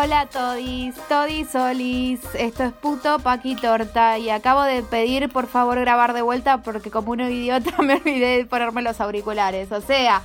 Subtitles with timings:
[0.00, 5.80] Hola Todis, Todis Olis, esto es puto Paqui Torta y acabo de pedir por favor
[5.80, 10.22] grabar de vuelta porque como un idiota me olvidé de ponerme los auriculares, o sea,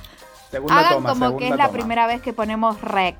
[0.48, 3.16] Segunda hagan toma, como que es la primera vez que ponemos rec.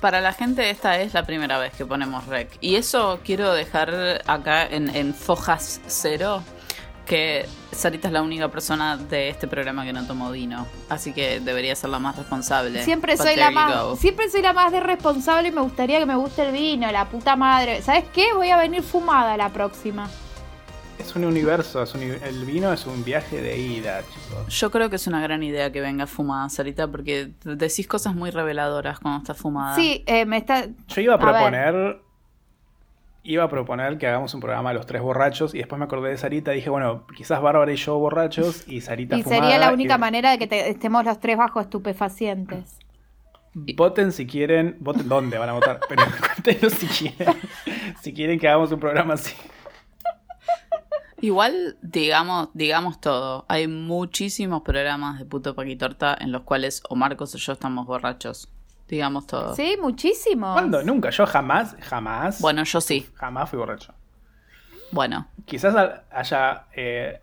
[0.00, 2.56] Para la gente esta es la primera vez que ponemos rec.
[2.60, 6.44] Y eso quiero dejar acá en, en Fojas Cero,
[7.06, 10.66] que Sarita es la única persona de este programa que no tomó vino.
[10.88, 12.84] Así que debería ser la más responsable.
[12.84, 13.96] Siempre But soy la más, go.
[13.96, 17.06] siempre soy la más de responsable y me gustaría que me guste el vino, la
[17.08, 17.80] puta madre.
[17.82, 18.26] ¿Sabes qué?
[18.34, 20.08] Voy a venir fumada la próxima.
[20.98, 24.48] Es un universo, es un- el vino es un viaje de ida, chicos.
[24.58, 28.30] Yo creo que es una gran idea que venga fumada, Sarita, porque decís cosas muy
[28.30, 29.76] reveladoras cuando estás fumada.
[29.76, 30.66] Sí, eh, me está...
[30.88, 32.00] Yo iba a proponer.
[33.28, 36.16] Iba a proponer que hagamos un programa los tres borrachos y después me acordé de
[36.16, 39.42] Sarita y dije, bueno, quizás Bárbara y yo borrachos y Sarita Y fumada.
[39.42, 42.78] sería la única y- manera de que te- estemos los tres bajo estupefacientes.
[43.74, 46.02] Voten si quieren, voten dónde van a votar, pero
[46.44, 47.34] cuéntenos si quieren,
[48.00, 49.34] si quieren que hagamos un programa así.
[51.20, 53.46] Igual, digamos, digamos todo.
[53.48, 58.52] Hay muchísimos programas de puto paquitorta en los cuales o Marcos o yo estamos borrachos.
[58.88, 59.54] Digamos todo.
[59.54, 60.52] Sí, muchísimo.
[60.52, 60.82] ¿Cuándo?
[60.82, 63.08] Nunca, yo jamás, jamás, Bueno, yo sí.
[63.14, 63.92] jamás fui borracho.
[64.92, 67.20] Bueno, Quizás ha- haya eh,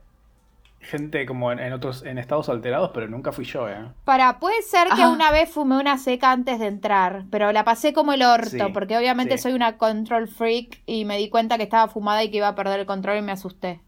[0.82, 3.78] gente como en, en otros, en estados alterados, pero nunca fui yo, ¿eh?
[4.04, 5.10] Para, puede ser que Ah.
[5.10, 8.58] una vez fumé una seca antes de entrar, pero la pasé como el orto, Sí,
[8.74, 9.44] porque obviamente sí.
[9.44, 12.56] soy una control freak y me di cuenta que estaba fumada y que iba a
[12.56, 13.80] perder el control y me asusté.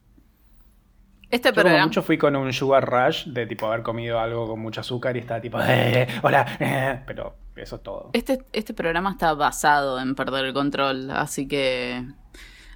[1.30, 4.60] este Yo como mucho fui con un sugar rush de tipo haber comido algo con
[4.62, 8.10] mucho azúcar y estaba tipo, eh, hola, eh, pero eso es todo.
[8.14, 12.06] Este, este programa está basado en perder el control, así que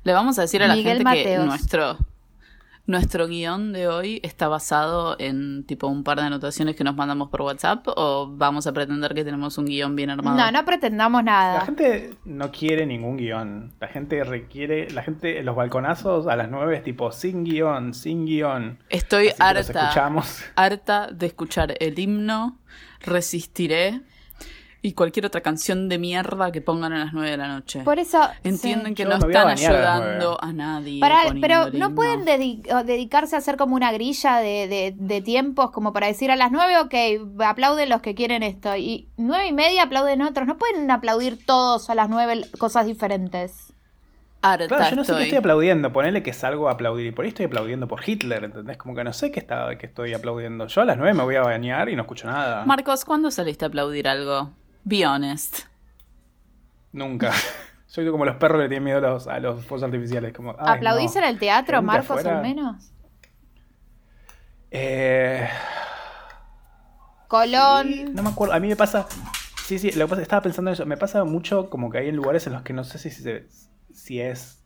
[0.03, 1.41] le vamos a decir a la Miguel gente Mateos.
[1.41, 1.97] que nuestro
[2.85, 7.29] nuestro guion de hoy está basado en tipo un par de anotaciones que nos mandamos
[7.29, 10.35] por WhatsApp o vamos a pretender que tenemos un guion bien armado.
[10.35, 11.61] No, no pretendamos La nada.
[11.67, 13.73] gente no quiere ningún guion.
[13.79, 17.93] La gente requiere, la gente en los balconazos a las 9 es tipo sin guion,
[17.93, 18.79] sin guion.
[18.89, 19.59] Estoy Así harta.
[19.83, 20.41] escuchamos.
[20.55, 22.57] harta de escuchar el himno,
[23.01, 24.01] resistiré
[24.81, 27.81] y cualquier otra canción de mierda que pongan a las 9 de la noche.
[27.81, 28.21] Por eso...
[28.43, 28.93] Entienden sí.
[28.95, 31.01] que Yo no están a ayudando a nadie.
[31.01, 35.91] Poniendo pero no pueden dedicarse a hacer como una grilla de, de- de tiempos como
[35.91, 39.83] para decir a las nueve, ok, aplauden los que quieren esto y nueve y media
[39.83, 40.47] aplauden otros.
[40.47, 43.73] No pueden aplaudir todos a las nueve cosas diferentes.
[44.41, 45.23] Claro, yo no sé qué estoy.
[45.23, 45.91] estoy aplaudiendo.
[45.91, 47.07] Ponele que salgo a aplaudir.
[47.07, 48.77] Y por ahí estoy aplaudiendo por Hitler, ¿entendés?
[48.77, 50.67] Como que no sé qué, está, qué estoy aplaudiendo.
[50.67, 52.63] Yo a las 9 me voy a bañar y no escucho nada.
[52.65, 54.51] Marcos, ¿cuándo saliste a aplaudir algo?
[54.83, 55.59] Be honest.
[56.91, 57.31] Nunca.
[57.87, 60.33] Soy como los perros que le tienen miedo a los, a los fuegos artificiales.
[60.33, 61.21] Como, ¿Aplaudís no.
[61.21, 62.37] en el teatro, Marcos, afuera.
[62.37, 62.91] al menos?
[64.71, 65.49] Eh,
[67.27, 68.13] Colón.
[68.13, 68.53] no me acuerdo.
[68.53, 69.07] A mí me pasa.
[69.65, 70.85] Sí, sí, lo que pasa, estaba pensando en eso.
[70.85, 73.47] Me pasa mucho como que hay en lugares en los que no sé si, se,
[73.93, 74.63] si es.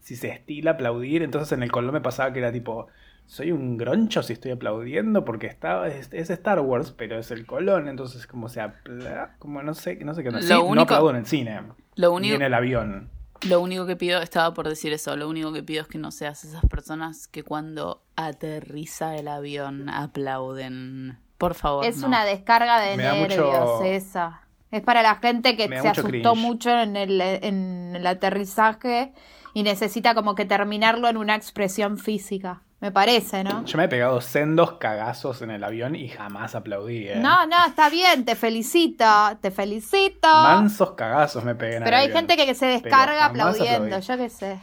[0.00, 1.22] Si se estila aplaudir.
[1.22, 2.88] Entonces en el Colón me pasaba que era tipo.
[3.26, 7.46] Soy un groncho si estoy aplaudiendo porque está, es, es Star Wars, pero es el
[7.46, 7.88] Colón.
[7.88, 10.30] Entonces, como se apla- Como no sé, no sé qué.
[10.30, 11.60] Lo Sí, no aplaudo en el cine.
[11.94, 13.10] Lo Ni único, en el avión.
[13.48, 16.10] lo único que pido, estaba por decir eso, lo único que pido es que no
[16.10, 21.18] seas esas personas que cuando aterriza el avión aplauden.
[21.38, 21.84] Por favor.
[21.84, 22.08] Es no.
[22.08, 24.42] una descarga de Me nervios mucho- esa.
[24.70, 26.36] Es para la gente que se mucho asustó cringe.
[26.36, 29.12] mucho en el, en el aterrizaje
[29.54, 32.62] y necesita como que terminarlo en una expresión física.
[32.82, 33.64] Me parece, ¿no?
[33.64, 37.06] Yo me he pegado sendos cagazos en el avión y jamás aplaudí.
[37.08, 37.14] eh.
[37.16, 39.04] No, no, está bien, te felicito,
[39.40, 40.26] te felicito.
[40.28, 42.18] Mansos cagazos me pegué en el Pero hay avión.
[42.18, 44.04] gente que, que se descarga aplaudiendo, aplaudí.
[44.06, 44.58] yo qué sé.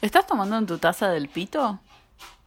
[0.00, 1.80] ¿Estás tomando en tu taza del pito?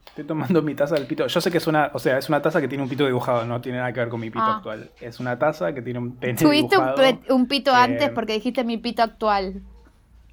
[0.07, 1.27] Estoy tomando mi taza del pito.
[1.27, 3.43] Yo sé que es una, o sea, es una taza que tiene un pito dibujado,
[3.45, 4.55] no tiene nada que ver con mi pito Ah.
[4.57, 4.91] actual.
[5.01, 6.95] Es una taza que tiene un pene Tuviste un, dibujado.
[7.25, 9.61] pe- un pito Eh, antes porque dijiste mi pito actual.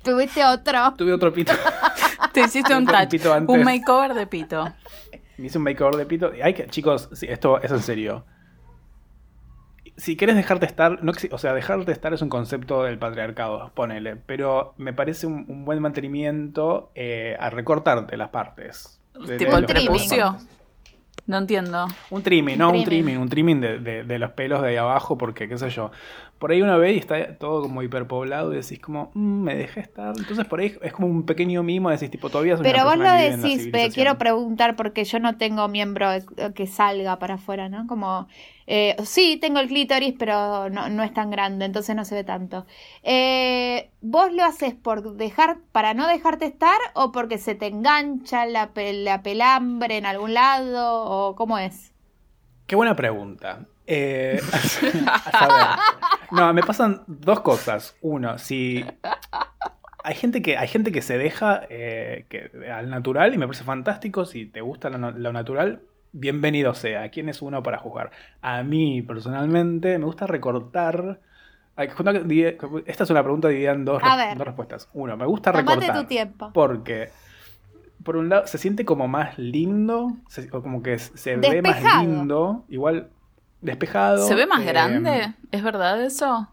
[0.05, 0.95] Tuviste otro.
[0.97, 1.53] Tuve otro pito.
[2.41, 3.15] Te hiciste un touch,
[3.49, 4.73] un makeover de pito.
[5.39, 6.33] Me hice un makeover de pito.
[6.43, 8.25] Hay que, chicos, sí, esto es en serio.
[9.97, 14.17] Si quieres dejarte estar, no, o sea, dejarte estar es un concepto del patriarcado, ponele,
[14.17, 19.01] pero me parece un, un buen mantenimiento eh, a recortarte las partes.
[19.27, 20.37] De- tipo el prepucio.
[21.27, 21.87] No entiendo.
[22.11, 23.19] Un trimming, no Un trimming.
[23.19, 25.91] un trimming de, de- de los pelos de ahí abajo, porque qué sé yo.
[26.39, 29.81] Por ahí una vez y está todo como hiperpoblado y decís como, "Mm, me dejé
[29.81, 30.15] estar.
[30.17, 32.99] Entonces por ahí es como un pequeño mimo, decís tipo, todavía soy Pero una vos
[32.99, 33.93] lo decís, pe- civilización".
[33.93, 36.23] quiero preguntar porque yo no tengo miembro eh,
[36.55, 37.87] que salga para afuera, ¿no?
[37.89, 38.29] Como,
[38.67, 42.67] eh, sí, tengo el clítoris, pero no, es tan grande, entonces no se ve tanto.
[43.03, 48.47] Eh, ¿Vos lo haces por dejar, para no dejarte estar o porque se te engancha
[48.47, 51.93] la, pe- la pelambre en algún lado o cómo es?
[52.67, 53.67] Qué buena pregunta.
[53.87, 54.41] Eh,
[55.33, 55.79] a.
[56.33, 57.97] No, me pasan dos cosas.
[58.01, 58.85] Uno, si
[60.03, 63.65] hay gente que hay gente que se deja eh, que, al natural y me parece
[63.65, 64.25] fantástico.
[64.25, 65.83] Si te gusta lo natural,
[66.21, 67.11] bienvenido sea.
[67.11, 68.11] ¿Quién es uno para juzgar?
[68.43, 71.21] A mí personalmente me gusta recortar.
[71.77, 74.39] Esta es una pregunta dividida en dos, A res- ver.
[74.39, 74.89] dos respuestas.
[74.95, 76.03] Uno, me gusta Tomate recortar.
[76.03, 76.51] tu tiempo.
[76.55, 77.11] Porque,
[78.03, 81.83] por un lado, se siente como más lindo, se- o como que se ve más
[82.03, 83.11] lindo, igual
[83.61, 84.27] despejado.
[84.27, 85.35] ¿Se ve más eh, grande?
[85.51, 86.49] ¿Es verdad eso?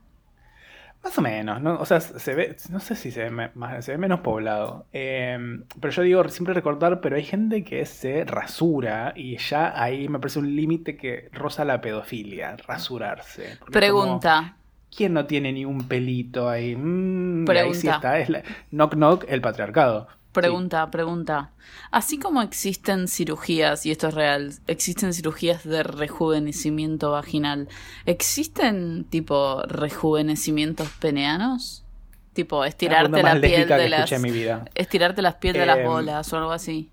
[1.03, 1.75] Más o menos, ¿no?
[1.79, 4.85] O sea, se ve, no sé si se ve, más, se ve menos poblado.
[4.93, 5.37] Eh,
[5.81, 10.19] pero yo digo siempre recortar, pero hay gente que se rasura y ya ahí me
[10.19, 13.57] parece un límite que roza la pedofilia, rasurarse.
[13.59, 14.55] Como, Pregunta.
[14.95, 16.75] ¿Quién no tiene ni un pelito ahí?
[16.75, 17.95] Mm, y ahí sí Pregunta.
[17.95, 20.07] está, es la- knock knock, el patriarcado.
[20.41, 21.51] Pregunta, pregunta.
[21.91, 27.67] Así como existen cirugías, y esto es real, existen cirugías de rejuvenecimiento vaginal,
[28.05, 31.85] ¿existen tipo rejuvenecimientos peneanos?
[32.33, 34.65] Tipo estirarte la piel de las escuché en mi vida.
[34.73, 36.89] estirarte las piel de las Em, bolas o algo así.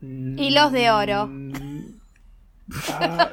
[0.00, 1.26] Hilos de oro.
[1.26, 1.98] Mm,
[2.90, 3.30] ah,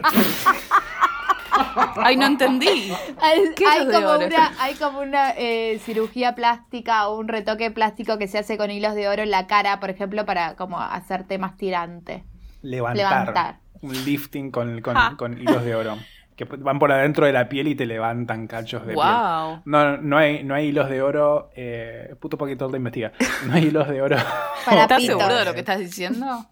[1.98, 2.92] Ay, no entendí.
[3.21, 7.27] Hay, ¿Qué hay hilos de como una, hay como una eh, cirugía plástica o un
[7.27, 10.56] retoque plástico que se hace con hilos de oro en la cara, por ejemplo, para
[10.56, 12.24] como hacerte más tirante.
[12.62, 12.98] levantar.
[13.19, 13.59] Levantar.
[13.81, 15.15] Un lifting con, con- Ja.
[15.18, 15.98] con hilos de oro.
[16.36, 19.06] Que van por adentro de la piel y te levantan cachos de piel.
[19.06, 19.62] Wow.
[19.65, 21.50] No, no hay, no hay hilos de oro.
[21.56, 23.12] Eh, puto Paquito te investiga.
[23.48, 24.18] No hay hilos de oro.
[24.65, 26.45] Para ¿Estás seguro de lo que estás diciendo?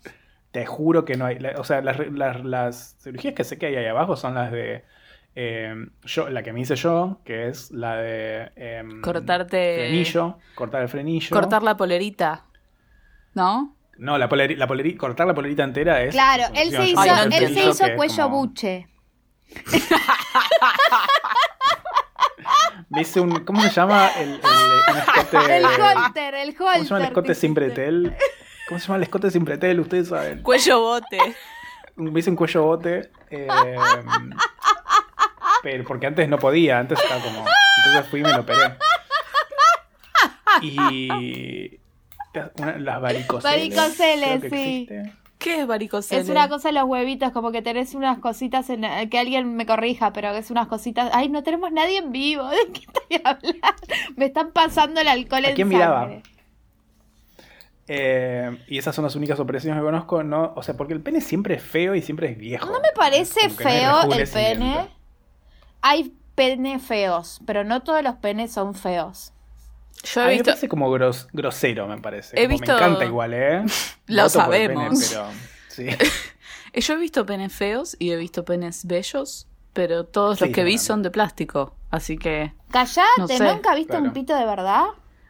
[0.52, 1.38] Te juro que no hay.
[1.58, 4.84] O sea, las, las- las cirugías que sé que hay ahí abajo son las de.
[5.36, 8.52] Eh, yo, la que me hice yo, que es la de.
[8.56, 10.38] em, Cortarte- Frenillo.
[10.56, 11.30] Cortar el frenillo.
[11.36, 12.46] Cortar la polerita.
[13.34, 13.76] ¿No?
[13.98, 16.14] No, la poleri- la poleri- cortar la polerita entera es.
[16.14, 18.88] Claro, él se hizo, Ay, no él se hizo cuello como- buche.
[22.90, 23.44] Me hice un.
[23.46, 24.10] ¿Cómo se llama?
[24.18, 24.40] El, el,
[24.92, 25.58] un escote.
[25.58, 26.56] El holter, el holter.
[26.58, 28.16] ¿Cómo se llama el escote te sin bretel?
[28.68, 29.80] ¿Cómo se llama el escote sin bretel?
[29.80, 30.42] Ustedes saben.
[30.42, 31.18] Cuello bote.
[31.96, 33.10] Me hice un cuello bote.
[33.30, 33.48] eh,
[35.66, 37.44] pero porque antes no podía, antes estaba como.
[37.88, 38.76] Entonces fui y me lo operé.
[40.62, 41.80] Y.
[42.60, 43.44] una- las varicoceles.
[43.44, 44.46] Varicoceles, sí.
[44.46, 45.14] existe.
[45.40, 46.22] ¿Qué es varicocele?
[46.22, 49.66] Es una cosa de los huevitos, como que tenés unas cositas en que alguien me
[49.66, 51.10] corrija, pero que es unas cositas.
[51.14, 52.48] Ay, no tenemos nadie en vivo.
[52.48, 53.68] ¿De qué estoy hablando?
[54.18, 56.12] Me están pasando el alcohol ¿A en quién miraba?
[57.88, 60.54] Eh, y esas son las únicas operaciones que conozco, ¿no?
[60.56, 62.68] O sea, porque el pene siempre es feo y siempre es viejo.
[62.72, 64.95] No me parece no feo el pene.
[65.88, 69.34] Hay pene feos, pero no todos los penes son feos.
[70.04, 70.46] Yo A he mí me visto.
[70.52, 72.36] parece como gros- grosero, me parece.
[72.40, 73.64] He Como visto- Me encanta igual, ¿eh?
[74.08, 75.10] Lo Voto sabemos.
[75.10, 75.26] pero,
[75.68, 75.88] sí.
[76.74, 80.64] Yo he visto penes feos y he visto penes bellos, pero todos Sí, los que
[80.64, 81.76] vi son de plástico.
[81.92, 84.06] Así que, Callate, No sé, ¿nunca viste claro.
[84.06, 84.86] un pito de verdad?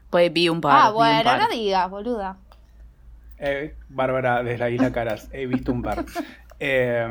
[0.09, 0.71] pues vi un par.
[0.87, 1.39] ah, bueno, par.
[1.41, 2.37] no digas, boluda.
[3.37, 6.05] Eh, Bárbara, desde la isla Caras, he visto un par.
[6.59, 7.05] Eh,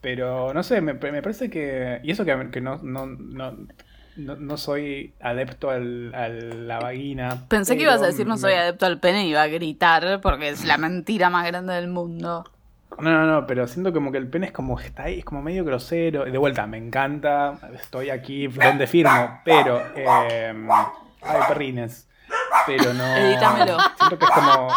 [0.00, 2.00] pero no sé, me, me parece que.
[2.02, 3.56] Y eso que, que no, no, no,
[4.16, 7.44] no, no soy adepto al, a la vagina.
[7.48, 10.20] Pensé que ibas a decir no soy me- adepto al pene y iba a gritar
[10.20, 12.44] porque es la mentira más grande del mundo.
[13.00, 15.40] No, no, no, pero siento como que el pene es como está ahí, es como
[15.42, 16.24] medio grosero.
[16.24, 19.80] De vuelta, me encanta, estoy aquí donde firmo, pero.
[19.94, 20.52] Eh,
[21.22, 22.08] ay, perrines.
[22.66, 23.16] Pero no.
[23.16, 23.76] Edítamelo.
[23.98, 24.68] Siento que es como.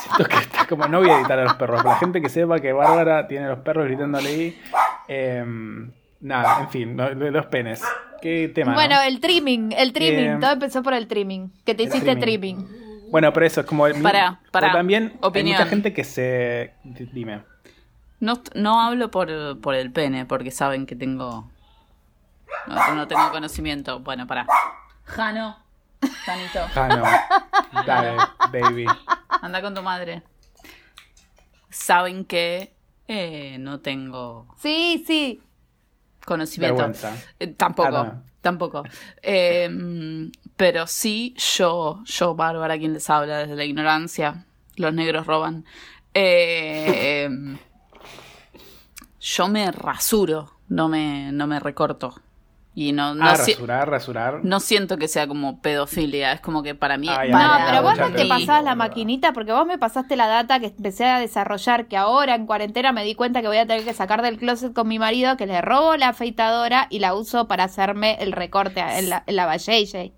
[0.00, 0.86] Siento que está como.
[0.88, 1.84] No voy a editar a los perros.
[1.84, 4.62] La gente que sepa que Bárbara tiene a los perros gritándole ahí.
[5.08, 5.44] eh,
[6.20, 7.82] nada, en fin, los penes.
[8.20, 8.72] ¿Qué tema?
[8.72, 8.76] no?
[8.76, 10.24] Bueno, el trimming, el trimming.
[10.26, 11.52] Eh, Todo empezó por el trimming.
[11.64, 12.56] Que te hiciste trimming.
[12.66, 13.10] trimming.
[13.10, 13.84] Bueno, pero eso es como...
[14.02, 14.40] pará.
[14.50, 15.56] pero también Opinión.
[15.56, 16.72] hay mucha gente que se...
[16.82, 17.42] Dime.
[18.18, 21.48] No, no hablo por, por el pene, porque saben que tengo.
[22.66, 24.00] No, no tengo conocimiento.
[24.00, 24.46] Bueno, pará.
[25.04, 25.56] Jano.
[26.24, 26.60] Janito.
[26.74, 26.88] Ah,
[27.72, 27.82] no.
[27.84, 28.16] Dale,
[28.52, 28.86] baby.
[29.42, 30.22] Anda con tu madre.
[31.70, 32.74] Saben que
[33.08, 35.42] eh, no tengo Sí, sí.
[36.24, 36.90] conocimiento.
[37.38, 38.22] Eh, tampoco, Ah, no.
[38.40, 38.82] tampoco.
[39.22, 45.64] Eh, pero sí, yo, yo, Bárbara, quien les habla desde la ignorancia, los negros roban.
[46.14, 47.28] Eh,
[49.20, 52.14] yo me rasuro, no me, no me recorto.
[52.78, 54.40] Y no, no, ah, si- rasurar, rasurar.
[54.44, 57.08] no siento que sea como pedofilia, es como que para mí...
[57.08, 60.26] Ay, para No, pero vos no te pasabas la maquinita porque vos me pasaste la
[60.26, 63.66] data que empecé a desarrollar, que ahora en cuarentena me di cuenta que voy a
[63.66, 67.14] tener que sacar del closet con mi marido, que le robo la afeitadora y la
[67.14, 70.12] uso para hacerme el recorte en la, en la valle.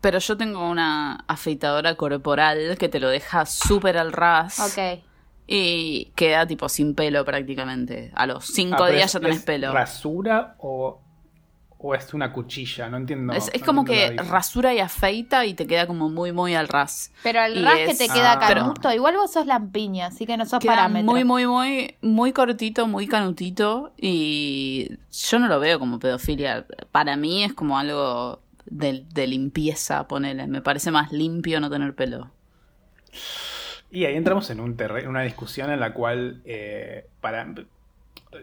[0.00, 4.60] Pero yo tengo una afeitadora corporal que te lo deja súper al ras.
[4.60, 5.02] Ok.
[5.48, 8.12] Y queda tipo sin pelo prácticamente.
[8.14, 9.72] A los cinco Ah, días es- ya tenés es pelo.
[9.72, 11.00] ¿Rasura o,
[11.78, 12.88] o es una cuchilla?
[12.88, 13.32] No entiendo.
[13.34, 16.54] es es no como entiendo que rasura y afeita y te queda como muy, muy
[16.54, 17.12] al ras.
[17.22, 18.38] Pero Y ras que te queda Ah.
[18.38, 21.10] canuto, igual vos sos lampiña, así que no sos Queda parámetro.
[21.10, 23.92] muy, muy, muy, muy cortito, muy canutito.
[23.96, 26.66] Y yo no lo veo como pedofilia.
[26.92, 30.46] Para mí es como algo de, de limpieza, ponele.
[30.46, 32.30] Me parece más limpio no tener pelo.
[33.90, 37.46] Y ahí entramos en un una discusión en la cual eh, para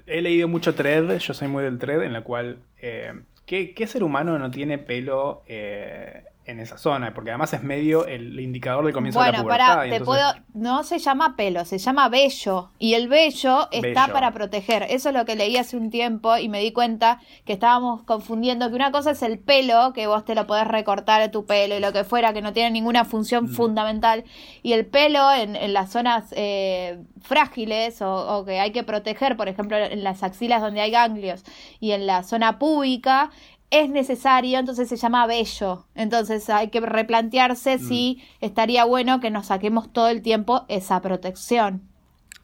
[0.06, 3.14] he leído mucho thread, yo soy muy del thread, en la cual eh,
[3.46, 7.14] ¿qué, ser humano no tiene pelo eh, en esa zona?
[7.14, 9.68] Porque además es medio el indicador del comienzo de la Bueno, pubertad.
[9.76, 10.46] pará, y te entonces- puedo.
[10.54, 12.72] No se llama pelo, se llama vello.
[12.80, 14.84] Y el vello está para proteger.
[14.90, 18.70] Eso es lo que leí hace un tiempo y me di cuenta que estábamos confundiendo
[18.70, 21.76] que una cosa es el pelo, que vos te lo podés recortar a tu pelo
[21.76, 23.56] y lo que fuera, que no tiene ninguna función Mm.
[23.56, 24.24] fundamental.
[24.62, 29.36] Y el pelo en, en las zonas eh, frágiles o, o que hay que proteger,
[29.38, 31.44] por ejemplo, en las axilas donde hay ganglios
[31.80, 33.32] y en la zona púbica.
[33.76, 35.88] Es necesario, entonces se llama vello.
[35.96, 41.82] Entonces hay que replantearse si estaría bueno que nos saquemos todo el tiempo esa protección.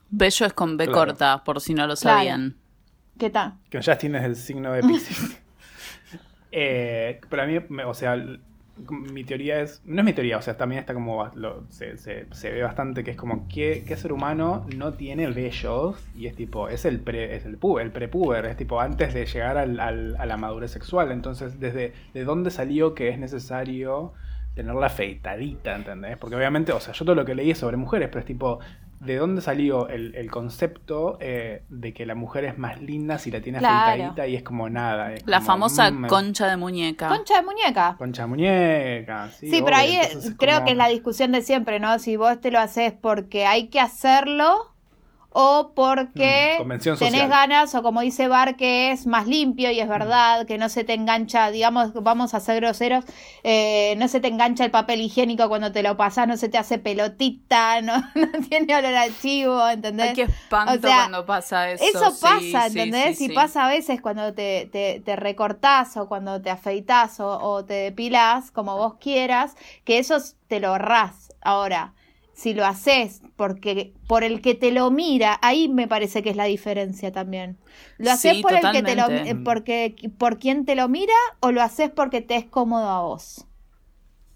[0.10, 1.00] Bello es con B Claro.
[1.12, 2.18] corta, por si no lo Claro.
[2.18, 2.58] sabían.
[3.20, 3.54] ¿Qué tal?
[3.70, 5.38] Que ya tienes el signo de Pisces.
[6.52, 8.16] eh, pero a mí, me- o sea,
[8.90, 9.82] mi teoría es.
[9.86, 11.30] No es mi teoría, o sea, también está como.
[11.36, 13.48] lo- se, se- ve bastante que es como.
[13.48, 16.08] ¿qué, qué ser humano no tiene vellos?
[16.16, 16.70] Y es tipo.
[16.70, 20.26] Es el pre, es el pu- el prepuber, es tipo antes de llegar al- a
[20.26, 21.12] la madurez sexual.
[21.12, 24.14] Entonces, ¿desde de dónde salió que es necesario
[24.56, 26.18] tenerla afeitadita, ¿entendés?
[26.18, 28.60] Porque obviamente, o sea, yo todo lo que leí es sobre mujeres, pero es tipo.
[29.00, 33.32] ¿De dónde salió el, el concepto eh, de que la mujer es más linda si
[33.32, 33.92] la tiene Claro.
[33.92, 35.14] afeitadita y es como nada?
[35.14, 37.08] es La como, famosa mm, concha de muñeca.
[37.08, 37.96] Concha de muñeca.
[37.98, 39.30] Concha de muñeca.
[39.32, 39.98] Sí, Sí, pero ahí
[40.38, 41.98] creo como- que es la discusión de siempre, ¿no?
[42.00, 44.74] Si vos te lo haces porque hay que hacerlo
[45.32, 49.72] o porque Mm, tenés ganas o como dice Bar que es más limpio Mm.
[49.72, 53.06] y es verdad, que no se te engancha, digamos, vamos a ser groseros,
[53.44, 56.58] eh, no se te engancha el papel higiénico cuando te lo pasás, no se te
[56.58, 60.10] hace pelotita, no, no tiene olor a chivo, ¿entendés?
[60.10, 61.84] Ay, qué espanto O sea, cuando pasa eso.
[61.84, 63.18] Eso pasa, sí, ¿entendés?
[63.18, 63.34] sí, y sí.
[63.34, 67.74] pasa a veces cuando te, te, te recortás o cuando te afeitás o, o te
[67.76, 70.18] depilás, como vos quieras, que eso
[70.48, 71.34] te lo ahorrás.
[71.42, 71.94] Ahora,
[72.40, 76.38] si lo haces porque por el que te lo mira, ahí me parece que es
[76.38, 77.58] la diferencia también.
[77.98, 79.08] ¿Lo haces Sí, por el que te lo
[79.44, 83.46] porque por quien te lo mira o lo haces porque te es cómodo a vos?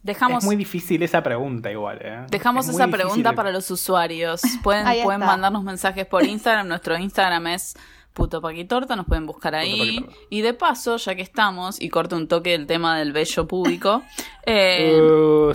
[0.02, 2.26] Dejamos, Es muy difícil esa pregunta igual, ¿eh?
[2.30, 4.42] dejamos Es esa pregunta para los usuarios.
[4.64, 6.68] Pueden, pueden mandarnos mensajes por Instagram.
[6.68, 7.74] Nuestro Instagram es
[8.14, 10.06] puto paquitorta, nos pueden buscar ahí.
[10.30, 14.04] Y de paso, ya que estamos, y corto un toque del tema del bello público,
[14.46, 15.54] eh, Uh.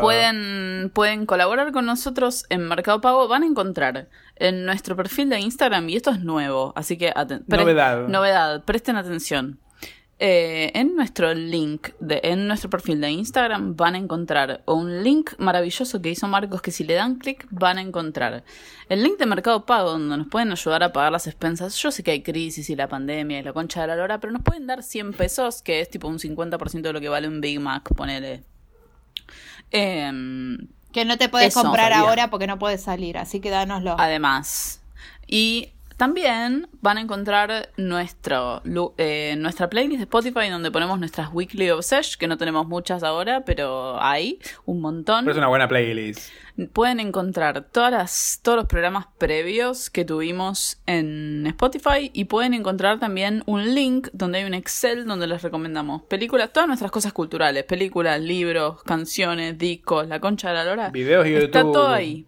[0.00, 3.28] Pueden, pueden colaborar con nosotros en Mercado Pago.
[3.28, 7.12] Van a encontrar en nuestro perfil de Instagram, y esto es nuevo, así que
[7.46, 8.08] Novedad.
[8.08, 9.61] Novedad, presten atención.
[10.24, 15.32] Eh, en nuestro link, de, en nuestro perfil de Instagram van a encontrar un link
[15.38, 18.44] maravilloso que hizo Marcos que si le dan clic van a encontrar
[18.88, 21.74] el link de Mercado Pago donde nos pueden ayudar a pagar las expensas.
[21.74, 24.32] Yo sé que hay crisis y la pandemia y la concha de la lora, pero
[24.32, 27.40] nos pueden dar 100 pesos, que es tipo un 50% de lo que vale un
[27.40, 28.44] Big Mac, ponele.
[29.72, 33.96] Em, Que no te puedes comprar ahora porque no puedes salir, así que dánoslo.
[33.98, 34.82] Además.
[35.26, 38.62] Y También van a encontrar nuestro,
[38.98, 43.44] eh, nuestra playlist de Spotify donde ponemos nuestras Weekly Obsession, que no tenemos muchas ahora,
[43.44, 45.24] pero hay un montón.
[45.24, 46.32] Pero es una buena playlist.
[46.72, 52.98] Pueden encontrar todas las, todos los programas previos que tuvimos en Spotify y pueden encontrar
[52.98, 57.64] también un link donde hay un Excel donde les recomendamos películas, todas nuestras cosas culturales,
[57.64, 60.90] películas, libros, canciones, discos, la concha de la lora.
[60.90, 61.72] Videos y Está YouTube.
[61.72, 62.26] todo ahí.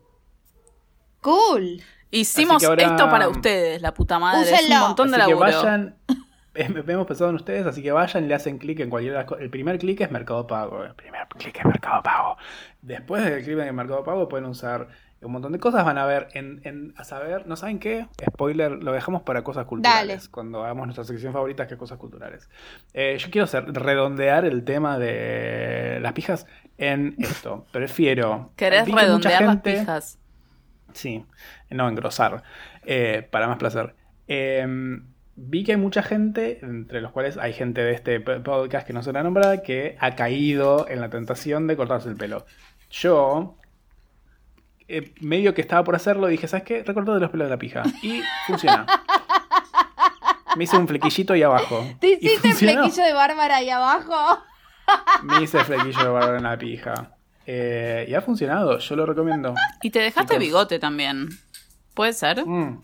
[1.21, 1.83] Cool.
[2.19, 4.51] Hicimos que ahora- esto para ustedes, la puta madre.
[4.53, 5.47] Es un montón de Así que laburo.
[5.63, 5.97] vayan.
[6.55, 9.23] eh, Hemos pensado en ustedes, así que vayan y le hacen clic en cualquiera de
[9.25, 10.85] las co- El primer clic es Mercado Pago.
[10.85, 12.37] El primer clic es Mercado Pago.
[12.83, 14.89] Después del clic en Mercado Pago pueden usar
[15.21, 15.85] un montón de cosas.
[15.87, 18.07] Van a ver, en, en- a saber, ¿no saben qué?
[18.25, 20.19] Spoiler, lo dejamos para cosas culturales.
[20.25, 20.31] Dale.
[20.31, 22.49] Cuando hagamos nuestra sección favorita, que es cosas culturales.
[22.93, 26.47] Eh, yo quiero hacer, redondear el tema de las pijas
[26.79, 27.67] en esto.
[27.73, 28.53] Prefiero.
[28.55, 30.19] ¿Querés que redondear las pijas?
[30.93, 31.25] Sí,
[31.75, 32.43] no, engrosar,
[32.85, 33.95] eh, para más placer.
[34.29, 34.67] Eh,
[35.37, 39.03] vi que hay mucha gente, entre los cuales hay gente de este podcast que no
[39.03, 42.47] será nombrada, que ha caído en la tentación de cortarse el pelo.
[42.91, 43.57] Yo,
[44.87, 46.83] eh, medio que estaba por hacerlo, dije, ¿sabes qué?
[46.83, 47.83] Recortate los pelos de la pija.
[48.03, 48.87] Y funciona.
[50.57, 51.85] Me hice un flequillito ahí abajo.
[52.01, 54.41] ¿Te hiciste flequillo de Bárbara ahí abajo?
[55.25, 57.17] Me hice flequillo de barba en la pija.
[57.47, 59.55] Eh, y ha funcionado, yo lo recomiendo.
[59.83, 60.39] Y te dejaste Chicos.
[60.39, 61.29] bigote también.
[61.95, 62.45] ¿Puede ser?
[62.45, 62.83] Mm.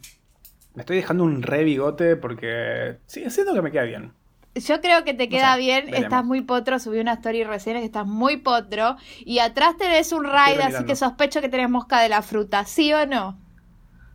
[0.74, 4.12] Me estoy dejando un re bigote porque sí, siento que me queda bien.
[4.54, 6.04] Yo creo que te queda bien, veremos.
[6.04, 10.24] estás muy potro, subí una story recién que estás muy potro y atrás tenés un
[10.24, 13.38] raid, así que sospecho que tenés mosca de la fruta, ¿sí o no?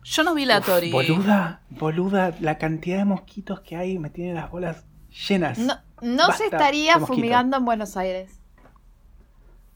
[0.04, 0.92] Yo no vi la Uf, Tori.
[0.92, 4.84] Boluda, boluda, la cantidad de mosquitos que hay me tiene las bolas
[5.28, 5.58] llenas.
[5.58, 8.38] No, no Basta se estaría fumigando en Buenos Aires.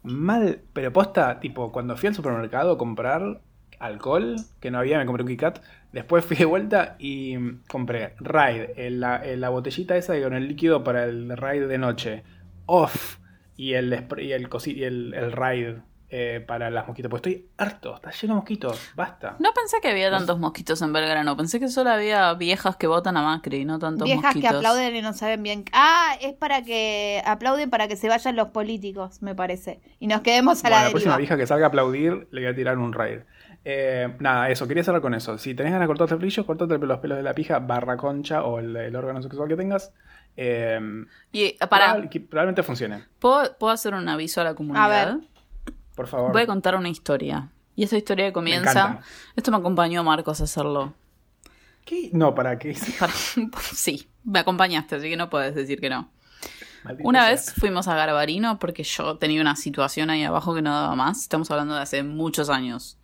[0.02, 3.40] Mal, pero posta, tipo, cuando fui al supermercado a comprar
[3.80, 5.58] alcohol, que no había, me compré un KitKat,
[5.92, 10.46] después fui de vuelta y compré Raid, en la, en la botellita esa con el
[10.46, 12.22] líquido para el Raid de noche,
[12.66, 13.18] Off,
[13.56, 15.76] y el, y el, cosi- y el, el Raid
[16.12, 19.36] eh, para las mosquitos, pues estoy harto, está lleno de mosquitos, basta.
[19.38, 21.36] No pensé que había tantos mosquitos en Belgrano.
[21.36, 24.50] Pensé que solo había viejas que votan a Macri y no tantos Viejas mosquitos.
[24.50, 25.64] que aplauden y no saben bien.
[25.72, 29.80] Ah, es para que aplauden para que se vayan los políticos, me parece.
[30.00, 30.90] Y nos quedemos a Bueno, la la deriva.
[30.98, 33.20] próxima vieja que salga a aplaudir, le voy a tirar un raid.
[33.64, 35.36] Eh, nada, eso, quería cerrar con eso.
[35.38, 38.42] Si tenés ganas de cortarte el brillo, cortate los pelos de la pija, barra concha
[38.44, 39.92] o el, el órgano sexual que tengas.
[40.36, 40.80] Eh,
[41.32, 43.04] Y eh, para, probable- que probablemente funcione.
[43.18, 45.16] ¿puedo, puedo hacer un aviso a la comunidad?
[45.16, 45.74] ver.
[45.94, 46.32] Por favor.
[46.32, 47.48] Voy a contar una historia.
[47.76, 49.00] Y esta historia comienza.
[49.36, 50.94] Esto me acompañó Marcos a hacerlo.
[51.84, 52.10] ¿Qué?
[52.12, 52.76] No, ¿para qué?
[52.98, 56.10] Para- sí, me acompañaste, así que no puedes decir que no.
[56.84, 57.30] Maldita Una sea.
[57.30, 61.20] vez fuimos a Garbarino porque yo tenía una situación ahí abajo que no daba más.
[61.20, 62.96] Estamos hablando de hace muchos años.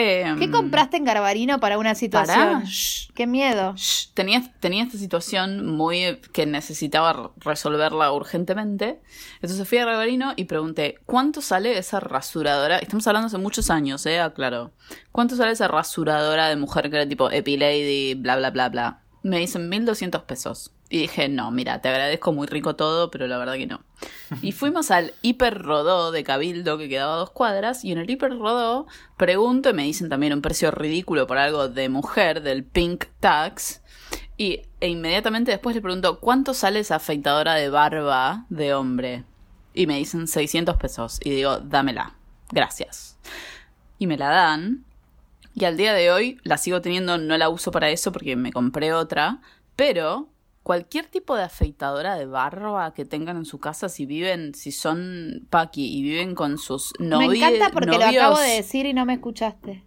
[0.00, 2.62] Em, ¿Qué compraste en Garbarino para una situación?
[2.64, 3.08] Shh.
[3.14, 3.74] Qué miedo.
[3.76, 9.00] Shh, tenía, tenía esta situación muy eh, que necesitaba re- resolverla urgentemente.
[9.42, 12.78] Entonces fui a Garbarino y pregunté, ¿cuánto sale esa rasuradora?
[12.78, 14.20] Estamos hablando hace muchos años, ¿eh?
[14.20, 14.72] Aclaro.
[15.10, 19.02] ¿Cuánto sale esa rasuradora de mujer que era tipo Epilady, bla, bla, bla, bla?
[19.24, 20.70] Me dicen 1200 pesos.
[20.90, 23.82] Y dije, no, mira, te agradezco muy rico todo, pero la verdad que no.
[24.40, 28.38] Y fuimos al Hiper Rodó de Cabildo, que quedaba dos cuadras, y en el Hiper
[28.38, 28.86] Rodó
[29.18, 33.82] pregunto y me dicen también un precio ridículo por algo de mujer, del Pink Tax.
[34.38, 39.24] Y e inmediatamente después le pregunto, ¿cuánto sale esa afeitadora de barba de hombre?
[39.74, 41.20] Y me dicen 600 pesos.
[41.22, 42.14] Y digo, dámela.
[42.50, 43.18] Gracias.
[43.98, 44.84] Y me la dan.
[45.54, 48.52] Y al día de hoy la sigo teniendo, no la uso para eso porque me
[48.52, 49.40] compré otra.
[49.74, 50.28] Pero
[50.68, 55.46] cualquier tipo de afeitadora de barba que tengan en su casa, si viven, si son
[55.48, 57.30] paqui y viven con sus novios.
[57.30, 59.82] me encanta porque lo acabo de decir y no me escuchaste.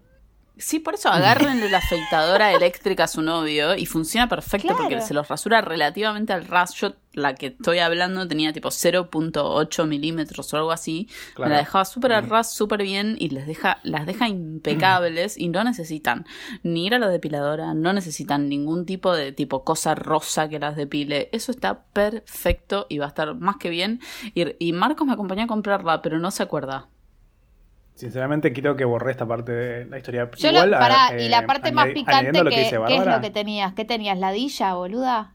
[0.62, 4.84] Sí, por eso agárrenle la afeitadora eléctrica a su novio y funciona perfecto Claro.
[4.84, 6.74] porque se los rasura relativamente al ras.
[6.76, 11.10] Yo, la que estoy hablando, tenía tipo 0.8 milímetros o algo así.
[11.36, 11.50] Claro.
[11.50, 15.50] Me la dejaba súper al ras, súper bien y les deja, las deja impecables y
[15.50, 16.26] no necesitan
[16.64, 20.76] ni ir a la depiladora, no necesitan ningún tipo de tipo cosa rosa que las
[20.76, 21.30] depile.
[21.32, 24.00] Eso está perfecto y va a estar más que bien.
[24.34, 26.88] Y, y Marcos me acompañó a comprarla, pero no se acuerda.
[27.96, 30.30] Sinceramente, quiero que borré esta parte de la historia.
[30.38, 32.50] Yo Igual, lo, a- eh, y la parte más picante, que,
[32.88, 33.74] ¿qué es lo que tenías?
[33.74, 34.18] ¿Qué tenías?
[34.18, 35.34] ¿Ladilla, boluda?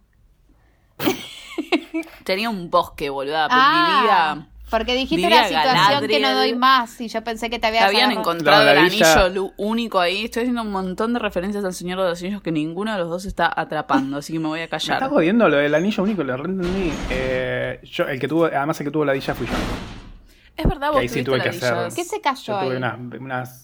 [2.25, 7.07] Tenía un bosque, boluda, pero Ah, porque dijiste una situación que no doy más y
[7.09, 8.83] yo pensé que te habías Habían agarrado- encontrado No, el la
[9.23, 10.25] anillo único ahí.
[10.25, 13.09] Estoy haciendo un montón de referencias al Señor de los Anillos que ninguno de los
[13.09, 15.09] dos está atrapando, así que me voy a Me está callar.
[15.09, 16.93] jodiendo lo del anillo único, lo reentendí.
[17.11, 19.53] Eh, yo, el que tuvo, además el que tuvo la dilla fui yo.
[20.57, 21.75] Es verdad, Que vos ahí sí tuve que hacer.
[21.95, 22.77] ¿Qué se cayó Yo tuve ahí?
[22.77, 23.63] unas, unas-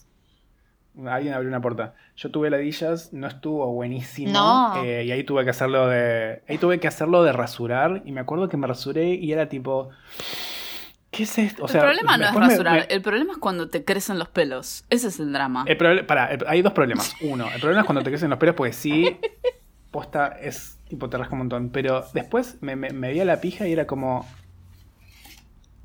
[1.09, 1.94] Alguien abrió una puerta.
[2.16, 4.31] Yo tuve ladillas, no estuvo buenísimo.
[4.33, 4.85] No.
[4.85, 6.42] eh, y ahí tuve que hacerlo de.
[6.48, 8.02] Ahí tuve que hacerlo de rasurar.
[8.05, 9.88] Y me acuerdo que me rasuré y era tipo.
[11.11, 11.64] ¿Qué es esto?
[11.64, 14.18] O sea, el problema no es me- rasurar, me- el problema es cuando te crecen
[14.18, 14.85] los pelos.
[14.90, 15.64] Ese es el drama.
[15.66, 17.14] el proble- pará, el- hay dos problemas.
[17.22, 19.18] Uno, el problema es cuando te crecen los pelos, porque sí,
[19.90, 21.70] posta es tipo te rasca un montón.
[21.70, 24.26] Pero después me, me, me veía la pija y era como.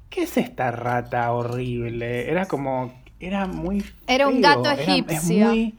[0.10, 2.30] ¿Qué es esta rata horrible?
[2.30, 2.93] Era como.
[3.20, 3.84] Era muy.
[4.08, 5.48] Era un feo, gato era- egipcio.
[5.48, 5.76] muy-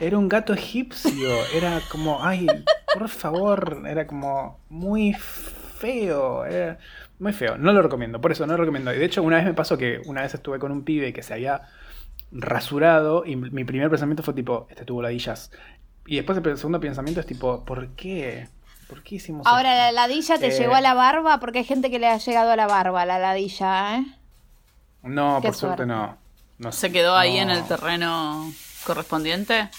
[0.00, 1.30] era un gato egipcio.
[1.54, 2.24] Era como.
[2.24, 2.46] Ay,
[2.94, 3.82] por favor.
[3.86, 4.58] Era como.
[4.68, 6.44] Muy feo.
[6.44, 6.78] Era
[7.18, 7.56] muy feo.
[7.58, 8.20] No lo recomiendo.
[8.20, 8.92] Por eso no lo recomiendo.
[8.94, 11.22] Y de hecho, una vez me pasó que una vez estuve con un pibe que
[11.22, 11.62] se había
[12.32, 15.50] rasurado y mi primer pensamiento fue tipo, este tuvo ladillas.
[16.06, 18.48] Y después el segundo pensamiento es tipo, ¿por qué?
[18.92, 19.76] ¿Por qué hicimos Ahora, esto?
[19.76, 21.38] ¿la ladilla te Eh, llegó a la barba?
[21.40, 24.04] Porque hay gente que le ha llegado a la barba la ladilla, ¿eh?
[25.02, 25.86] No, Qué por suerte suerte.
[25.86, 26.18] no.
[26.58, 28.52] No ¿Se quedó ahí en el terreno
[28.84, 29.70] correspondiente?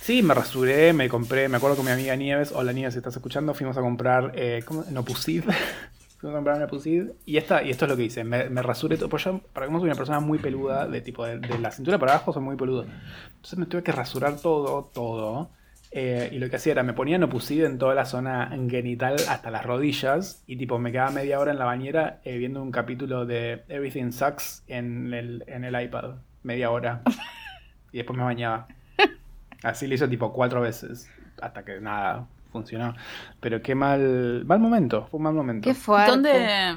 [0.00, 3.14] Sí, me rasuré, me compré, me acuerdo con mi amiga Nieves, hola Nieves, si estás
[3.16, 4.84] escuchando, fuimos a comprar, eh, ¿cómo?
[4.90, 5.44] Nopusid.
[6.18, 7.10] fuimos a comprar Nopusid.
[7.26, 9.66] Y, esta, y esto es lo que hice, me, me rasuré todo, pues yo, para
[9.66, 12.42] como soy una persona muy peluda, de tipo, de, de la cintura para abajo soy
[12.42, 12.86] muy peludo.
[13.36, 15.50] Entonces me tuve que rasurar todo, todo.
[15.92, 19.50] Eh, y lo que hacía era, me ponía Nopusid en toda la zona genital hasta
[19.50, 20.42] las rodillas.
[20.46, 24.12] Y tipo, me quedaba media hora en la bañera eh, viendo un capítulo de Everything
[24.12, 26.16] Sucks en el, en el iPad.
[26.42, 27.02] Media hora.
[27.92, 28.68] Y después me bañaba.
[29.62, 31.10] Así lo hizo tipo cuatro veces.
[31.42, 32.94] Hasta que nada, funcionó.
[33.40, 34.44] Pero qué mal.
[34.46, 35.06] Mal momento.
[35.10, 35.68] Fue un mal momento.
[35.68, 36.10] Qué fuerte.
[36.12, 36.76] ¿Dónde?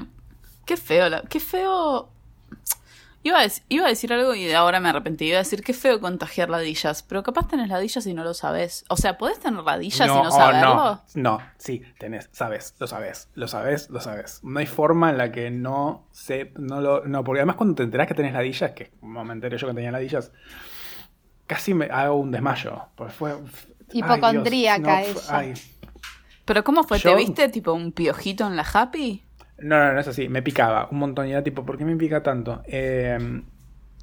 [0.66, 2.10] Qué feo, la- qué feo.
[3.26, 5.24] Iba a, dec- iba a decir algo y ahora me arrepentí.
[5.24, 8.84] Iba a decir qué feo contagiar ladillas, pero capaz tenés ladillas y no lo sabes.
[8.90, 10.74] O sea, ¿podés tener ladillas y no oh, saberlo?
[10.74, 14.40] no, no, sí, tenés, sabes, lo sabes, lo sabes, lo sabes.
[14.42, 17.82] No hay forma en la que no se, no lo, no, porque además cuando te
[17.82, 20.30] enterás que tenés ladillas, que como me enteré yo que tenía ladillas,
[21.46, 23.54] casi me hago un desmayo, porque fue, ay, Dios,
[23.92, 25.20] Hipocondríaca no, ella.
[25.30, 25.54] ay.
[26.44, 26.98] ¿Pero cómo fue?
[26.98, 29.24] ¿Te Yo- viste tipo un piojito en la happy?
[29.58, 30.28] No, no, no es así.
[30.28, 32.62] Me picaba un montón y era tipo, ¿por qué me pica tanto?
[32.66, 33.42] Eh,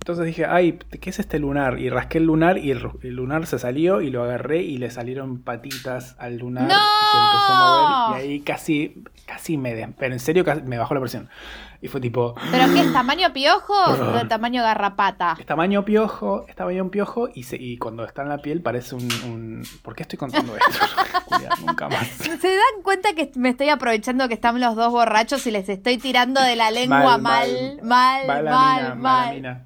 [0.02, 1.80] entonces dije, ay, ¿qué es este lunar?
[1.80, 5.44] Y rasqué el lunar y el, lunar se salió y lo agarré y le salieron
[5.44, 6.74] patitas al lunar ¡No!
[6.74, 10.80] y se empezó a mover y ahí casi, casi me, pero en serio casi me
[10.80, 11.30] bajó la presión.
[11.84, 15.36] Y fue tipo, ¿Pero qué es tamaño piojo o tamaño garrapata?
[15.40, 18.94] es tamaño piojo, es tamaño piojo y, se- y cuando está en la piel parece
[18.96, 19.10] un...
[19.26, 20.86] un- ¿Por qué estoy contando esto?
[21.26, 21.50] Julia?
[21.66, 22.08] Nunca más.
[22.18, 25.98] ¿Se dan cuenta que me estoy aprovechando que están los dos borrachos y les estoy
[25.98, 29.66] tirando de la lengua mal, mal, mal, mal?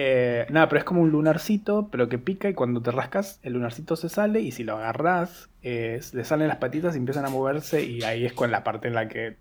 [0.00, 3.54] Eh, nada, pero es como un lunarcito, pero que pica y cuando te rascas, el
[3.54, 7.30] lunarcito se sale y si lo agarras, eh, le salen las patitas y empiezan a
[7.30, 9.36] moverse y ahí es con la parte en la que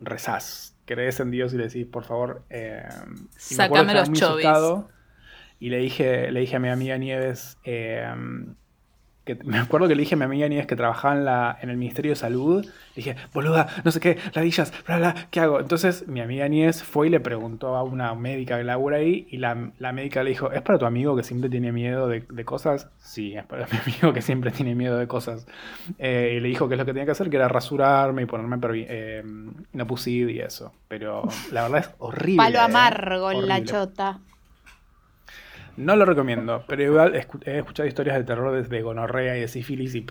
[0.00, 2.82] rezás, crees en Dios y le decís, por favor, eh,
[3.50, 4.46] y me acuerdo Sácame que estaba los chovis.
[4.46, 4.88] asustado
[5.58, 8.06] Y le dije, le dije a mi amiga Nieves, eh,
[9.24, 11.70] que me acuerdo que le dije a mi amiga Nieves que trabajaba en, la, en
[11.70, 12.64] el Ministerio de Salud.
[12.64, 15.60] Le dije, boluda, no sé qué, ladillas, bla, bla, ¿qué hago?
[15.60, 19.38] Entonces mi amiga Nieves fue y le preguntó a una médica que labura ahí y
[19.38, 22.44] la, la médica le dijo, ¿es para tu amigo que siempre tiene miedo de, de
[22.44, 22.88] cosas?
[22.98, 25.46] Sí, es para mi amigo que siempre tiene miedo de cosas.
[25.98, 28.26] Eh, y le dijo que es lo que tenía que hacer, que era rasurarme y
[28.26, 28.58] ponerme
[28.88, 29.22] eh,
[29.72, 30.72] Inapusid y eso.
[30.88, 32.36] Pero la verdad es horrible.
[32.36, 34.20] Palo eh, amargo en la chota.
[35.76, 39.94] No lo recomiendo, pero igual he escuchado historias de terror desde gonorrea y de sífilis
[39.94, 40.06] y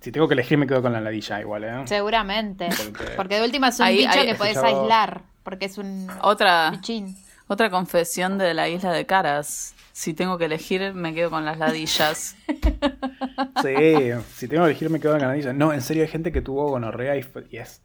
[0.00, 1.82] si tengo que elegir me quedo con la ladilla igual, ¿eh?
[1.86, 2.68] Seguramente.
[2.76, 5.22] Porque- Porque de última es un Ahí- bicho ahí- que podés escuchado- aislar.
[5.42, 7.16] Porque es un Otra, bichín.
[7.48, 9.74] otra confesión de la isla de caras.
[9.92, 12.36] Si tengo que elegir, me quedo con las ladillas.
[13.62, 15.52] Sí, si tengo que elegir me quedo con la ladilla.
[15.52, 17.80] No, en serio hay gente que tuvo gonorrea y, fue- y es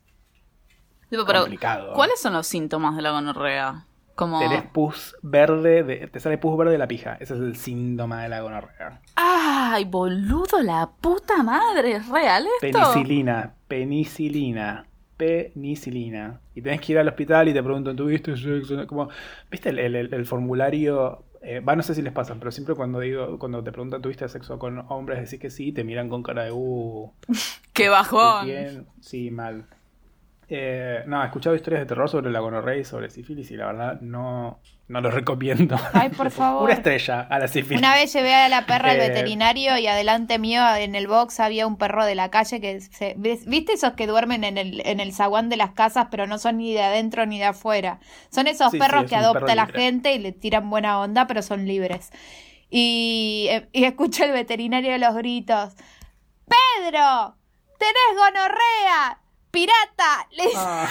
[1.10, 1.94] Digo, pero, complicado.
[1.94, 3.86] ¿cuáles son los síntomas de la gonorrea?
[4.20, 4.38] Como...
[4.38, 7.14] Tenés pus verde, de- te sale pus verde de la pija.
[7.22, 9.00] Ese es el síntoma de la gonorrea.
[9.16, 11.94] ¡Ay, boludo, la puta madre!
[11.94, 12.60] ¿Es real esto?
[12.60, 16.42] Penicilina, penicilina, penicilina.
[16.54, 18.86] Y tenés que ir al hospital y te preguntan, ¿tuviste sexo?
[18.88, 19.08] Como,
[19.50, 21.24] ¿viste el, el- el- el formulario?
[21.42, 24.28] Eh, va, no sé si les pasa, pero siempre cuando digo, cuando te preguntan, ¿tuviste
[24.28, 25.20] sexo con hombres?
[25.22, 27.10] Decís que sí, te miran con cara de, uh,
[27.74, 28.46] ¡Qué bajón!
[28.46, 28.86] bien.
[29.00, 29.66] Sí, mal.
[30.52, 33.68] Eh, no, he escuchado historias de terror sobre la gonorrea y sobre sífilis y la
[33.68, 35.76] verdad no, no lo recomiendo.
[35.94, 36.64] Ay, por favor.
[36.64, 37.78] Una estrella a la sífilis.
[37.78, 41.40] Una vez llevé a la perra al Eh, veterinario y adelante mío en el box
[41.40, 43.14] había un perro de la calle que se...
[43.18, 46.40] ¿ves- ¿Viste esos que duermen en el, en el zaguán de las casas pero no
[46.40, 48.00] son ni de adentro ni de afuera?
[48.32, 51.00] Son esos Sí, sí, perros es que adopta perro la gente y le tiran buena
[51.00, 52.10] onda pero son libres.
[52.72, 55.76] Y, eh, y escucho el veterinario de los gritos.
[56.48, 57.36] ¡Pedro!
[57.78, 59.20] ¡Tenés gonorrea!
[59.52, 60.28] ¡Pirata!
[60.32, 60.88] Le dice- Ah,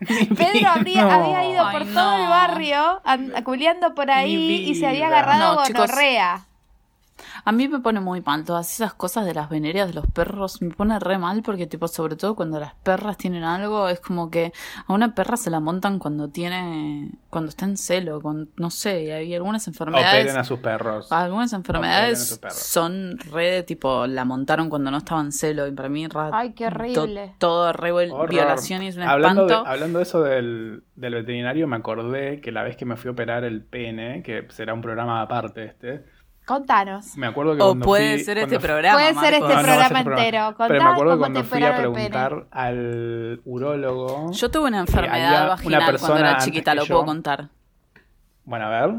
[0.36, 1.10] Pedro habría- No.
[1.10, 5.56] había ido por Ay, todo el barrio, an- culeando por ahí y se había agarrado
[5.56, 5.82] No, chicos.
[5.88, 6.46] gonorrea.
[7.44, 10.60] A mí me pone muy mal todas esas cosas de las venerias de los perros.
[10.62, 14.30] Me pone re mal porque, tipo, sobre todo cuando las perras tienen algo, es como
[14.30, 14.52] que
[14.86, 17.10] a una perra se la montan cuando tiene.
[17.30, 20.24] cuando está en celo, con, no sé, y hay algunas enfermedades.
[20.24, 21.12] Operen a sus perros.
[21.12, 22.56] Algunas enfermedades sus perros.
[22.58, 26.30] son re de tipo, la montaron cuando no estaba en celo y para mí ra-
[26.32, 27.28] Ay, qué horrible.
[27.28, 28.28] to- todo re Horror.
[28.30, 29.70] violación y es un hablando de, espanto.
[29.70, 33.12] hablando de eso del, del veterinario, me acordé que la vez que me fui a
[33.12, 36.04] operar el pene, que será un programa aparte este,
[36.54, 37.16] Contanos.
[37.16, 38.98] me acuerdo que O cuando puede fui- ser cuando este programa.
[38.98, 40.22] Puede ser este no, programa este programa.
[40.24, 40.44] entero.
[40.56, 44.32] Contá Pero me acuerdo que cuando te fui a preguntar al urólogo.
[44.32, 46.94] Yo tuve una enfermedad una vaginal persona cuando era chiquita, lo yo.
[46.94, 47.48] puedo contar.
[48.44, 48.94] Bueno, a ver.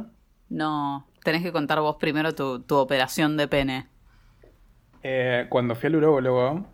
[0.50, 3.88] No, tenés que contar vos primero tu, tu operación de pene.
[5.04, 6.68] Eh, cuando fui al urólogo,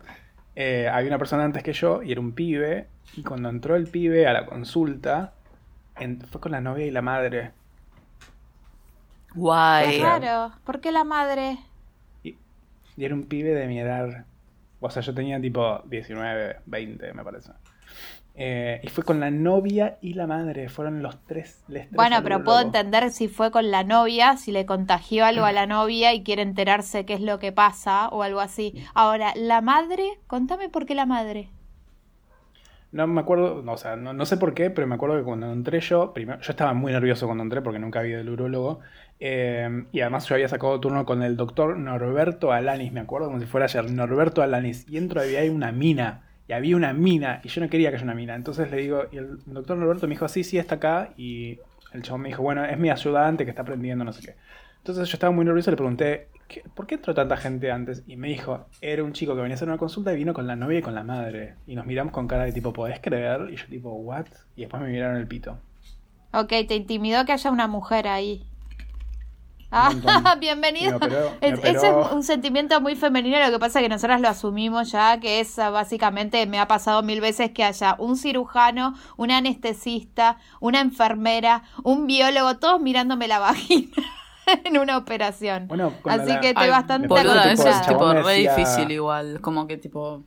[0.54, 2.88] eh, había una persona antes que yo y era un pibe.
[3.16, 5.32] Y cuando entró el pibe a la consulta,
[5.98, 7.52] en- fue con la novia y la madre.
[9.34, 9.98] Guay.
[9.98, 10.52] Claro.
[10.64, 11.58] ¿por qué la madre?
[12.22, 12.36] Y,
[12.96, 14.26] y era un pibe de mi edad.
[14.80, 17.52] O sea, yo tenía tipo 19, 20, me parece.
[18.40, 20.68] Eh, y fue con la novia y la madre.
[20.68, 21.64] Fueron los tres.
[21.66, 25.44] les tres Bueno, pero puedo entender si fue con la novia, si le contagió algo
[25.44, 28.74] a la novia y quiere enterarse qué es lo que pasa o algo así.
[28.94, 31.50] Ahora, la madre, contame por qué la madre.
[32.90, 35.24] No me acuerdo, no, o sea, no, no sé por qué, pero me acuerdo que
[35.24, 38.30] cuando entré yo, primero, yo estaba muy nervioso cuando entré porque nunca había ido al
[38.30, 38.80] urólogo.
[39.20, 43.40] Eh, y además yo había sacado turno con el doctor Norberto Alanis, me acuerdo como
[43.40, 44.86] si fuera ayer, Norberto Alanis.
[44.88, 47.96] Y entro y hay una mina, y había una mina, y yo no quería que
[47.96, 48.34] haya una mina.
[48.34, 51.10] Entonces le digo, y el doctor Norberto me dijo, sí, sí, está acá.
[51.16, 51.58] Y
[51.92, 54.34] el chabón me dijo, bueno, es mi ayudante que está aprendiendo, no sé qué.
[54.78, 58.02] Entonces yo estaba muy nervioso y le pregunté, ¿qué- ¿por qué entró tanta gente antes?
[58.06, 60.46] Y me dijo, era un chico que venía a hacer una consulta y vino con
[60.46, 61.56] la novia y con la madre.
[61.66, 63.48] Y nos miramos con cara de tipo, ¿podés creer?
[63.52, 64.26] Y yo tipo, ¿what?
[64.56, 65.58] Y después me miraron el pito.
[66.32, 68.46] Ok, te intimidó que haya una mujer ahí.
[69.70, 69.92] Ah,
[70.40, 70.92] bienvenido.
[70.98, 73.88] Me operó- me Es- Ese es un sentimiento muy femenino, lo que pasa es que
[73.90, 77.94] nosotras lo asumimos ya, que es ah, básicamente, me ha pasado mil veces que haya
[77.98, 83.90] un cirujano, un anestesista, una enfermera, un biólogo, todos mirándome la vagina
[84.64, 85.68] en una operación.
[85.68, 88.90] Bueno, con Así la- que estoy Ay, bastante Boluda, eso es tipo re decía- difícil
[88.90, 89.40] igual.
[89.42, 90.22] Como que tipo.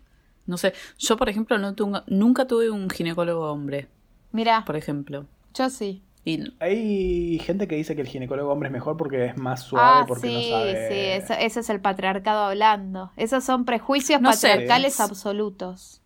[0.45, 0.73] No sé.
[0.99, 3.87] Yo, por ejemplo, no tuve- nunca tuve un ginecólogo hombre,
[4.31, 5.25] Mira, por ejemplo.
[5.55, 6.03] yo sí.
[6.23, 10.01] Y Hay gente que dice que el ginecólogo hombre es mejor porque es más suave,
[10.01, 10.87] Ah, porque sí, no sabe...
[10.89, 13.11] sí, eso- ese es el patriarcado hablando.
[13.17, 14.49] Esos son prejuicios No sé.
[14.49, 16.01] patriarcales absolutos.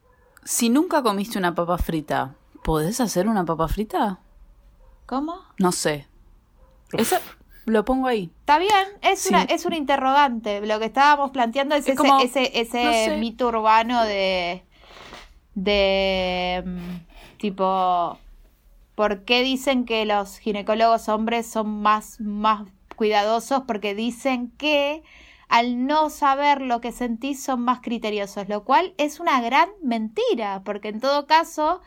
[0.46, 4.20] si nunca comiste una papa frita, ¿podés hacer una papa frita?
[5.06, 5.36] ¿Cómo?
[5.60, 6.08] No sé.
[6.94, 7.18] Eso
[7.66, 8.32] lo pongo ahí.
[8.40, 9.30] Está bien, es, Sí.
[9.30, 10.66] una, es un interrogante.
[10.66, 13.18] Lo que estábamos planteando es, Es ese, como- ese, ese no sé.
[13.18, 14.64] mito urbano de.
[15.56, 16.64] de.
[16.66, 18.18] mm, tipo.
[18.96, 22.64] ¿Por qué dicen que los ginecólogos hombres son más, más
[22.96, 23.64] cuidadosos?
[23.68, 25.04] Porque dicen que
[25.50, 30.62] al no saber lo que sentís son más criteriosos, lo cual es una gran mentira,
[30.64, 31.82] porque en todo caso,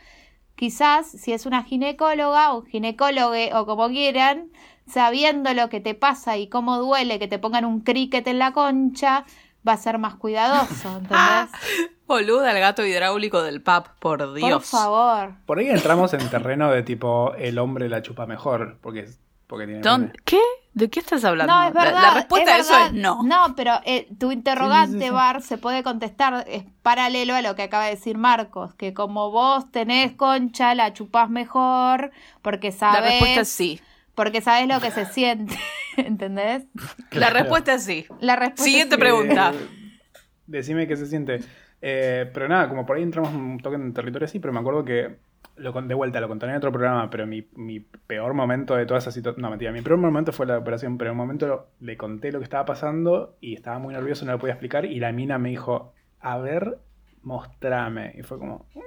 [0.55, 4.51] quizás si es una ginecóloga o ginecólogo o como quieran,
[4.87, 8.53] sabiendo lo que te pasa y cómo duele que te pongan un cricket en la
[8.53, 9.25] concha,
[9.67, 11.51] va a ser más cuidadoso, ¿entendés?
[12.09, 14.67] Boluda, el gato hidráulico del pap, por Por Dios.
[14.69, 15.35] favor.
[15.47, 19.07] Por ahí entramos en terreno de tipo, el hombre la chupa mejor, porque,
[19.47, 19.83] porque tiene...
[19.83, 20.13] Don-.
[20.25, 20.41] ¿Qué?
[20.73, 21.53] ¿De qué estás hablando?
[21.53, 22.03] No, es La- verdad.
[22.03, 23.23] La, respuesta a eso es no.
[23.25, 25.15] No, pero eh, tu interrogante, Sí, sí, sí, sí.
[25.15, 29.31] Bar, se puede contestar, es paralelo a lo que acaba de decir Marcos, que como
[29.31, 32.11] vos tenés concha, la chupás mejor,
[32.43, 33.81] porque La sabés, respuesta es sí.
[34.15, 35.59] porque sabés lo que se siente,
[35.97, 36.65] ¿entendés?
[37.11, 38.07] La respuesta es sí.
[38.21, 39.01] La respuesta Siguiente es sí.
[39.01, 39.53] pregunta.
[39.55, 39.69] Eh,
[40.47, 41.41] decime qué se siente.
[41.81, 44.85] Eh, pero nada, como por ahí entramos un toque en territorio así, pero me acuerdo
[44.85, 45.17] que,
[45.57, 48.99] lo, de vuelta, lo conté en otro programa, pero mi, mi peor momento de toda
[48.99, 51.97] esa situación, no mentira, mi peor momento fue la operación, pero en un momento le
[51.97, 55.13] conté lo que estaba pasando y estaba muy nervioso, no lo podía explicar, y la
[55.13, 56.79] mina me dijo, a ver,
[57.23, 58.15] mostrame.
[58.17, 58.83] Y fue como, no.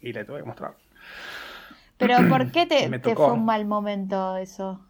[0.00, 0.74] Y le tuve que mostrar.
[1.96, 4.80] Pero ¿por qué te, te fue un mal momento eso?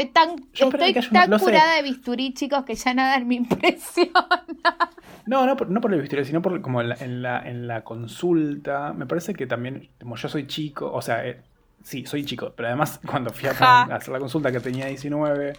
[0.00, 1.44] Estoy tan, Yo esperaba estoy que haya una- tan lo sé.
[1.44, 4.44] curada de bisturí, chicos, que ya nada me impresiona.
[5.26, 7.66] No, no por, no por el vestuario, sino por como en la, en la, en
[7.66, 8.92] la consulta.
[8.92, 11.40] Me parece que también, como yo soy chico, o sea, eh,
[11.82, 13.82] sí, soy chico, pero además cuando fui a, Ja.
[13.82, 15.54] a hacer la consulta que tenía 19,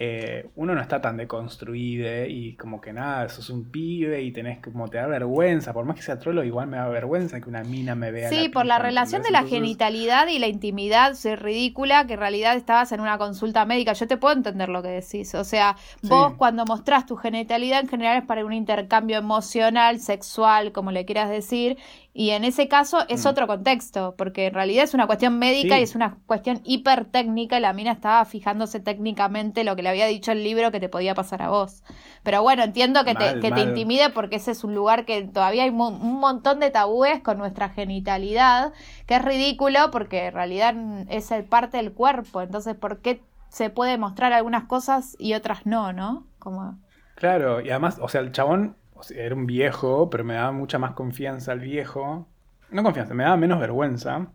[0.00, 4.60] eh, uno no está tan deconstruido y como que nada, sos un pibe y tenés
[4.60, 7.64] como te da vergüenza, por más que sea trolo, igual me da vergüenza que una
[7.64, 8.28] mina me vea.
[8.28, 12.12] Sí, la por la relación de la Entonces, genitalidad y la intimidad, soy ridícula, que
[12.14, 13.92] en realidad estabas en una consulta médica.
[13.94, 15.34] Yo te puedo entender lo que decís.
[15.34, 16.34] O sea, vos Sí.
[16.38, 21.28] cuando mostrás tu genitalidad en general es para un intercambio emocional, sexual, como le quieras
[21.28, 21.76] decir,
[22.14, 23.28] Y en ese caso es Mm.
[23.28, 25.80] otro contexto, porque en realidad es una cuestión médica Sí.
[25.80, 30.06] y es una cuestión hipertécnica y la mina estaba fijándose técnicamente lo que le había
[30.06, 31.84] dicho el libro que te podía pasar a vos.
[32.24, 35.62] Pero bueno, entiendo que, te, que te intimide porque ese es un lugar que todavía
[35.64, 38.72] hay mo- un montón de tabúes con nuestra genitalidad,
[39.06, 40.74] que es ridículo porque en realidad
[41.08, 42.40] es el parte del cuerpo.
[42.42, 46.26] Entonces, ¿por qué se puede mostrar algunas cosas y otras no, no?
[46.38, 46.78] Como...
[47.14, 50.50] Claro, y además, o sea, el chabón o sea, era un viejo, pero me daba
[50.50, 52.26] mucha más confianza el viejo.
[52.70, 54.26] No confianza, me daba menos vergüenza.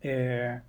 [0.00, 0.60] Eh,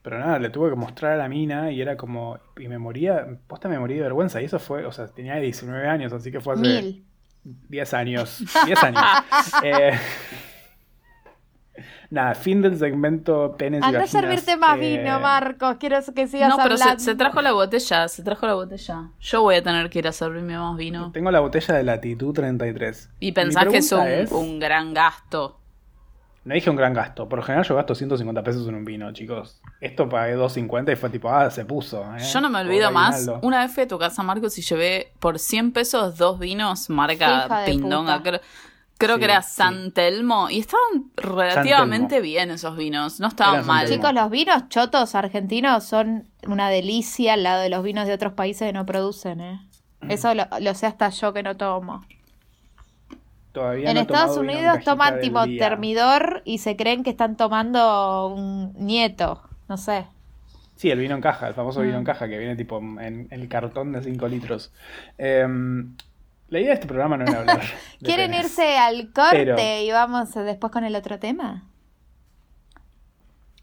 [0.00, 2.38] pero nada, le tuve que mostrar a la mina y era como.
[2.56, 4.40] Y me moría, posta me moría de vergüenza.
[4.40, 7.04] Y eso fue, o sea, tenía 19 años, así que fue hace Mil.
[7.44, 8.44] 10 años.
[8.64, 9.02] 10 años.
[9.64, 9.92] Eh,
[12.12, 14.10] nada, fin del segmento penes y Anda a vaginas.
[14.10, 15.76] servirte más Eh, vino, Marcos.
[15.80, 17.02] Quiero que sigas No, pero se, hablando.
[17.02, 19.08] se trajo la botella, se trajo la botella.
[19.20, 21.10] Yo voy a tener que ir a servirme más vino.
[21.12, 23.10] Tengo la botella de latitud 33.
[23.20, 23.92] Y pensás que es
[24.30, 25.58] un, gran gasto.
[26.44, 27.28] No dije un gran gasto.
[27.28, 29.60] Por lo general yo gasto 150 pesos en un vino, chicos.
[29.80, 32.02] Esto pagué 250 y fue tipo, ah, se puso.
[32.16, 32.22] ¿eh?
[32.32, 33.14] Yo no me olvido más.
[33.14, 33.46] aguinaldo.
[33.46, 37.62] Una vez fui a tu casa, Marcos, y llevé por 100 pesos dos vinos marca
[37.64, 38.22] Pindonga.
[39.06, 39.54] Creo, Sí, que era sí.
[39.56, 40.48] San Telmo.
[40.50, 43.20] Y estaban relativamente bien esos vinos.
[43.20, 43.88] No estaban Era mal.
[43.88, 48.32] Chicos, los vinos chotos argentinos son una delicia al lado de los vinos de otros
[48.34, 49.60] países que no producen, ¿eh?
[50.08, 52.02] Eso lo, lo sé hasta yo que no tomo.
[53.52, 55.68] Todavía en no Estados en Unidos toman tipo día.
[55.68, 60.06] termidor y se creen que están tomando un nieto, no sé.
[60.76, 61.98] Sí, el vino en caja, el famoso vino Mm.
[61.98, 64.72] en caja que viene tipo en el cartón de 5 litros.
[65.18, 65.94] Em,
[66.52, 67.62] la idea de este programa no era hablar.
[68.02, 71.64] ¿Quieren irse al corte Pero- y vamos después con el otro tema?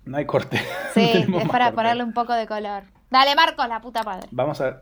[0.06, 0.60] No hay corte.
[0.94, 1.76] Sí, No es para corte.
[1.76, 2.84] ponerle un poco de color.
[3.12, 4.28] Dale, Marcos, la puta madre.
[4.32, 4.82] Vamos a,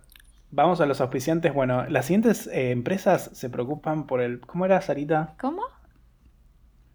[0.51, 1.53] vamos a los auspiciantes.
[1.53, 4.39] Bueno, las siguientes eh, empresas se preocupan por el.
[4.39, 5.35] ¿Cómo era, Sarita?
[5.39, 5.63] ¿Cómo?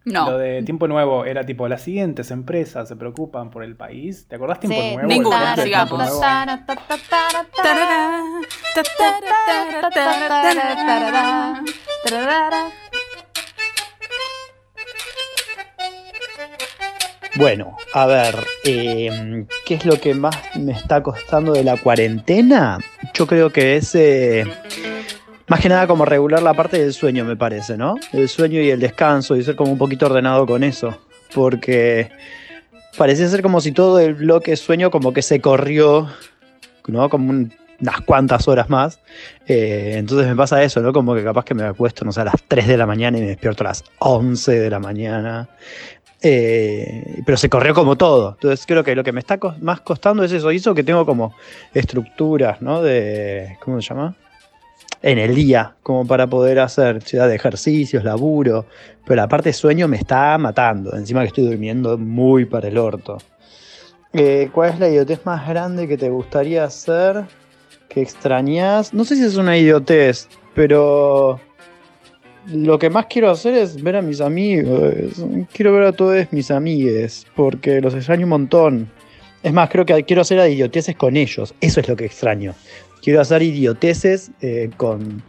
[0.04, 0.30] No.
[0.30, 4.26] Lo de Tiempo Nuevo era tipo, las siguientes empresas se preocupan por el país.
[4.28, 4.94] ¿Te acordás Tiempo Sí.
[4.94, 5.08] Nuevo?
[5.08, 6.00] Ninguna, sigamos.
[17.36, 22.78] Bueno, a ver, eh, ¿qué es lo que más me está costando de la cuarentena?
[23.14, 24.44] Yo creo que es eh,
[25.48, 27.96] más que nada como regular la parte del sueño, me parece, ¿no?
[28.12, 30.96] El sueño y el descanso y ser como un poquito ordenado con eso.
[31.34, 32.10] Porque
[32.96, 36.08] parecía ser como si todo el bloque sueño como que se corrió,
[36.86, 37.08] ¿no?
[37.08, 39.00] Como un- unas cuantas horas más.
[39.48, 40.92] Eh, entonces me pasa eso, ¿no?
[40.92, 43.22] Como que capaz que me acuesto, no sé, a las 3 de la mañana y
[43.22, 45.48] me despierto a las 11 de la mañana.
[46.24, 48.34] Eh, pero se corrió como todo.
[48.34, 50.52] Entonces creo que lo que me está más costando es eso.
[50.52, 51.34] Hizo que tengo como
[51.74, 52.80] estructuras, ¿no?
[52.82, 53.56] De.
[53.64, 54.14] ¿Cómo se llama?
[55.02, 58.66] En el día, como para poder hacer ciudad de ejercicios, laburo.
[59.04, 60.94] Pero la parte sueño me está matando.
[60.94, 63.18] Encima que estoy durmiendo muy para el orto.
[64.12, 67.24] Eh, ¿Cuál es la idiotez más grande que te gustaría hacer?
[67.88, 68.94] Que extrañas.
[68.94, 71.40] No sé si es una idiotez, pero
[72.46, 74.94] lo que más quiero hacer es ver a mis amigos.
[75.52, 78.90] Quiero ver a todos mis amigues, porque los extraño un montón.
[79.42, 81.54] Es más, creo que quiero hacer idioteces con ellos.
[81.60, 82.54] Eso es lo que extraño.
[83.02, 85.22] Quiero hacer idioteces eh, con,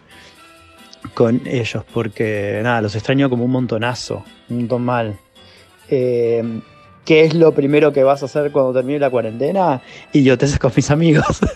[1.14, 5.18] con ellos, porque nada, los extraño como un montonazo, un montón mal.
[5.90, 6.44] Eh,
[7.06, 9.82] ¿Qué es lo primero que vas a hacer cuando termine la cuarentena?
[10.14, 11.40] Idioteces con mis amigos.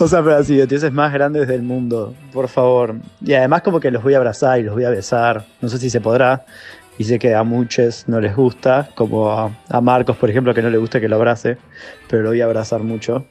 [0.00, 2.94] O sea, pero las idioteces más grandes del mundo, por favor.
[3.20, 5.44] Y además como que los voy a abrazar y los voy a besar.
[5.60, 6.44] No sé si se podrá.
[6.98, 10.62] Y sé que a muchos no les gusta, como a, a Marcos, por ejemplo, que
[10.62, 11.56] no le gusta que lo abrace,
[12.08, 13.24] pero lo voy a abrazar mucho.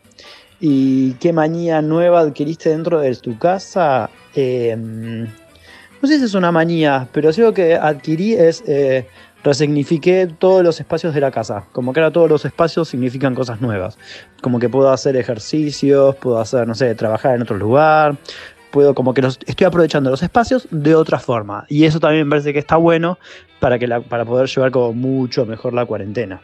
[0.60, 4.10] ¿Y qué manía nueva adquiriste dentro de tu casa?
[4.34, 8.64] Eh, no sé si es una manía, pero sí lo que adquirí es...
[8.66, 9.08] eh,
[9.44, 11.64] resignifiqué todos los espacios de la casa.
[11.72, 13.98] Como que ahora todos los espacios significan cosas nuevas.
[14.42, 18.18] Como que puedo hacer ejercicios, puedo hacer, no sé, trabajar en otro lugar.
[18.78, 21.66] Puedo como que los, estoy aprovechando los espacios de otra forma.
[21.68, 23.18] Y eso también me parece que está bueno
[23.60, 26.44] para, que para poder llevar como mucho mejor la cuarentena.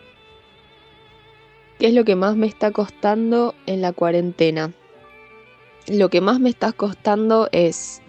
[1.78, 4.72] ¿Qué es lo que más me está costando en la cuarentena?
[5.88, 8.02] Lo que más me está costando es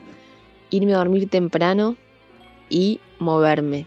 [0.70, 1.98] irme a dormir temprano
[2.70, 3.86] y moverme,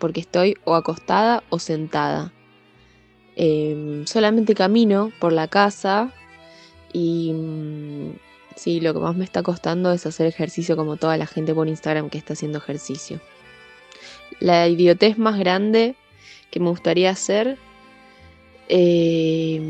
[0.00, 2.32] porque estoy o acostada o sentada.
[3.36, 6.12] Em, solamente camino por la casa
[6.92, 8.25] y mm,
[8.56, 11.68] sí, lo que más me está costando es hacer ejercicio como toda la gente por
[11.68, 13.20] Instagram que está haciendo ejercicio.
[14.40, 15.94] La idiotez más grande
[16.50, 17.58] que me gustaría hacer
[18.68, 19.60] eh,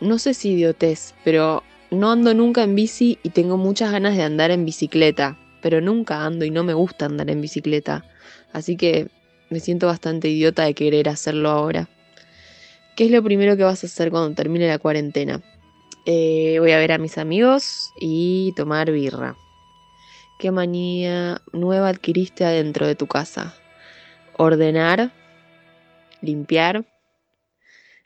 [0.00, 4.22] no sé si idiotez, pero no ando nunca en bici y tengo muchas ganas de
[4.22, 8.04] andar en bicicleta, pero nunca ando y no me gusta andar en bicicleta.
[8.52, 9.08] Así que
[9.50, 11.88] Me siento bastante idiota de querer hacerlo ahora.
[12.94, 15.42] ¿Qué es lo primero que vas a hacer cuando termine la cuarentena?
[16.06, 19.36] Eh, voy a ver a mis amigos y tomar birra.
[20.38, 23.54] ¿Qué manía nueva adquiriste adentro de tu casa?
[24.38, 25.12] Ordenar,
[26.22, 26.86] limpiar,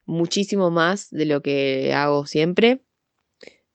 [0.05, 2.80] muchísimo más de lo que hago siempre.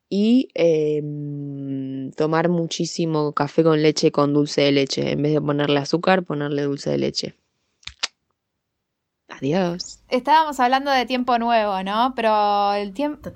[0.09, 5.11] Y em, tomar muchísimo café con leche con dulce de leche.
[5.11, 7.35] En vez de ponerle azúcar, ponerle dulce de leche.
[9.39, 9.99] Adiós.
[10.09, 12.13] Estábamos hablando de tiempo nuevo, ¿no?
[12.15, 13.29] Pero el tiempo...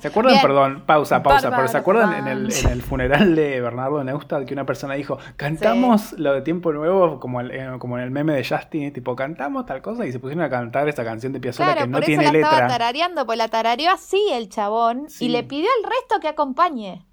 [0.00, 0.42] ¿Se acuerdan, Bien.
[0.42, 4.54] perdón, pausa, pausa, pero ¿se acuerdan en el, en el funeral de Bernardo Neustadt que
[4.54, 8.32] una persona dijo, cantamos lo de Tiempo Nuevo como, el- eh, como en el meme
[8.34, 11.72] de Justin, tipo, cantamos tal cosa y se pusieron a cantar esa canción de Piazzolla
[11.72, 15.08] Claro, que no por eso tiene la estaba tarareando, pues la tarareó así el chabón
[15.08, 15.26] Sí.
[15.26, 17.04] y le pidió al resto que acompañe.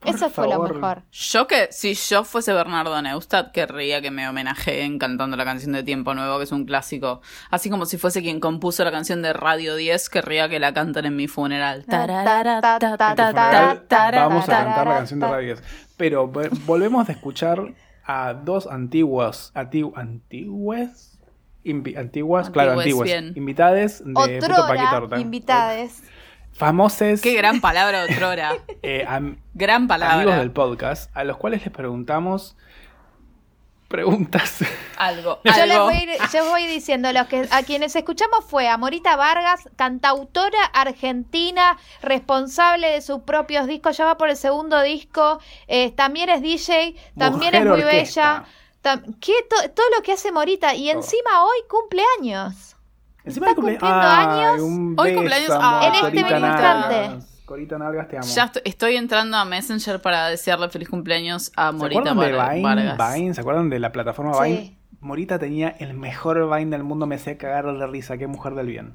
[0.00, 0.74] Por eso fue lo favor.
[0.74, 1.02] mejor.
[1.12, 5.82] Yo que, si yo fuese Bernardo Neustadt, querría que me homenajeen cantando la canción de
[5.82, 7.20] Tiempo Nuevo, que es un clásico.
[7.50, 11.04] Así como si fuese quien compuso la canción de Radio 10, querría que la canten
[11.04, 11.84] en mi funeral.
[13.10, 15.62] Vamos a cantar la canción de Radio 10.
[15.96, 17.60] Pero vo- volvemos a escuchar
[18.06, 21.18] a dos antigu- antiguas,
[21.62, 25.20] Invi- antiguas, claro, antiguas, invitades de Puto Paqui Otrora, Torta.
[25.20, 26.02] invitades.
[26.60, 28.52] Famoses Qué gran palabra, otrora.
[28.82, 29.06] eh,
[29.54, 30.14] Gran palabra.
[30.16, 32.54] amigos del podcast, a los cuales les preguntamos
[33.88, 34.58] preguntas.
[34.98, 35.40] Algo.
[35.42, 38.76] Yo les voy, a ir- yo voy diciendo, los que, a quienes escuchamos fue a
[38.76, 45.40] Morita Vargas, cantautora argentina, responsable de sus propios discos, ya va por el segundo disco,
[45.66, 48.32] eh, también es DJ, también Mujer es muy orquesta.
[48.32, 48.44] bella.
[49.02, 49.32] tam- ¿qué?
[49.48, 52.76] To- todo lo que hace Morita y encima hoy cumple años.
[53.24, 54.62] Encima Está de cumple- cumpliendo Ay, años.
[54.62, 56.84] un Hoy beso, cumpleaños, amor, En este Corita mismo Nalgas.
[57.04, 57.26] instante.
[57.44, 58.26] Corita Nalgas, te amo.
[58.26, 62.54] Ya estoy, estoy entrando a Messenger para desearle feliz cumpleaños a ¿Se Morita acuerdan de
[62.54, 62.62] Vine?
[62.62, 63.14] Vargas.
[63.14, 63.34] Vine?
[63.34, 64.40] ¿Se acuerdan de la plataforma Sí.
[64.42, 64.76] Vine?
[65.00, 68.66] Morita tenía el mejor Vine del mundo, me hacía cagar de risa, qué mujer del
[68.66, 68.94] bien.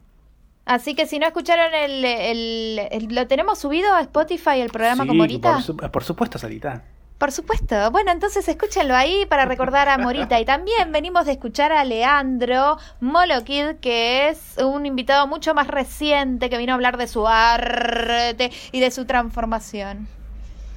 [0.65, 5.03] Así que si no escucharon el, el- el- lo tenemos subido a Spotify el programa
[5.03, 5.53] Sí, con Morita.
[5.53, 6.83] Por, su- por supuesto, Sarita.
[7.17, 7.91] Por supuesto.
[7.91, 10.39] Bueno, entonces escúchenlo ahí para recordar a Morita.
[10.39, 16.49] Y también venimos de escuchar a Leandro Molokid, que es un invitado mucho más reciente
[16.49, 20.09] que vino a hablar de su arte y de su transformación.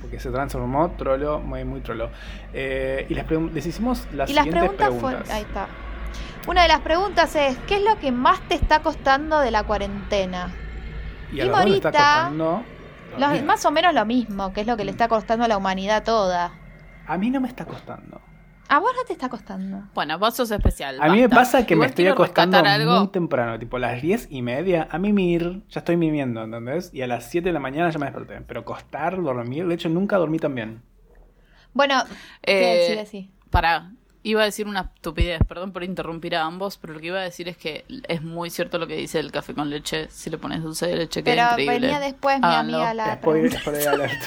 [0.00, 2.10] Porque se transformó, trolo, muy, muy trolo.
[2.54, 5.28] Eh, y les, hicimos las y las siguientes preguntas.
[5.30, 5.66] Ahí está.
[6.46, 9.64] Una de las preguntas es, ¿qué es lo que más te está costando de la
[9.64, 10.54] cuarentena?
[11.32, 12.62] Y está Morita- costando
[13.44, 16.04] más o menos lo mismo, que es lo que le está costando a la humanidad
[16.04, 16.52] toda.
[17.06, 18.20] A mí no me está costando.
[18.70, 19.84] A vos no te está costando.
[19.94, 20.98] Bueno, vos sos especial.
[21.00, 22.98] A mí me pasa que me estoy acostando algo.
[22.98, 24.86] muy temprano, tipo las 10 y media.
[24.90, 26.90] A mimir, ya estoy mimiendo, ¿entendés?
[26.92, 28.42] Y a las 7 de la mañana ya me desperté.
[28.46, 30.82] Pero costar, dormir, de hecho nunca dormí tan bien.
[31.72, 32.02] Bueno,
[32.42, 33.30] Eh, sí, sí, sí.
[33.48, 33.92] Para,
[34.22, 37.22] iba a decir una estupidez, perdón por interrumpir a ambos, pero lo que iba a
[37.22, 40.08] decir es que es muy cierto lo que dice el café con leche.
[40.10, 41.80] Si le pones dulce de leche, Pero queda increíble.
[41.80, 42.76] venía después mi Háganlo.
[42.78, 44.22] amiga la Spoiler, spoiler alert.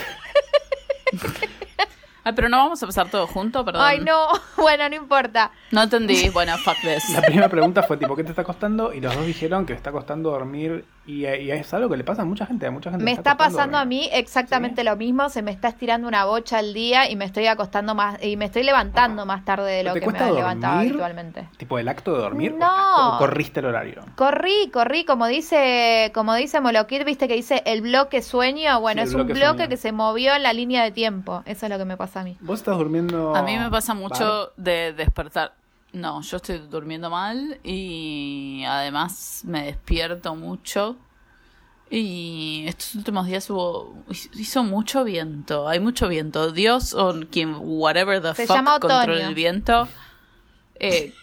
[2.24, 3.82] Ay, pero no vamos a pasar todo junto, perdón.
[3.84, 4.28] Ay, no.
[4.62, 5.50] Bueno, no importa.
[5.72, 6.30] No entendí.
[6.30, 7.10] Bueno, fuck this.
[7.16, 8.94] La primera pregunta fue tipo, ¿qué te está costando?
[8.94, 10.86] Y los dos dijeron que le está costando dormir.
[11.08, 12.68] Y, y es algo que le pasa a mucha gente.
[12.68, 15.30] A mucha gente Me está pasando a mí exactamente lo mismo.
[15.30, 18.46] Se me está estirando una bocha al día y me estoy acostando más y me
[18.46, 21.50] estoy levantando más tarde de lo ¿Te que me levantaba habitualmente.
[21.58, 22.54] Tipo, el acto de dormir.
[22.54, 23.16] No.
[23.16, 24.04] ¿O corriste el horario?
[24.16, 28.80] Corrí, corrí, como dice, como dice Molokid, viste que dice el bloque sueño.
[28.80, 29.70] Bueno, Sí, es un bloque sueño.
[29.70, 31.42] que se movió en la línea de tiempo.
[31.46, 32.38] Eso es lo que me pasa a mí.
[32.41, 33.36] ¿Vos estás durmiendo?
[33.36, 35.55] A mí me pasa mucho de despertar.
[35.93, 40.97] No, yo estoy durmiendo mal y además me despierto mucho.
[41.89, 43.93] Y estos últimos días hubo
[44.36, 46.51] hizo mucho viento, hay mucho viento.
[46.53, 49.88] Dios o quien whatever the Se fuck controla el viento.
[50.76, 51.14] Eh,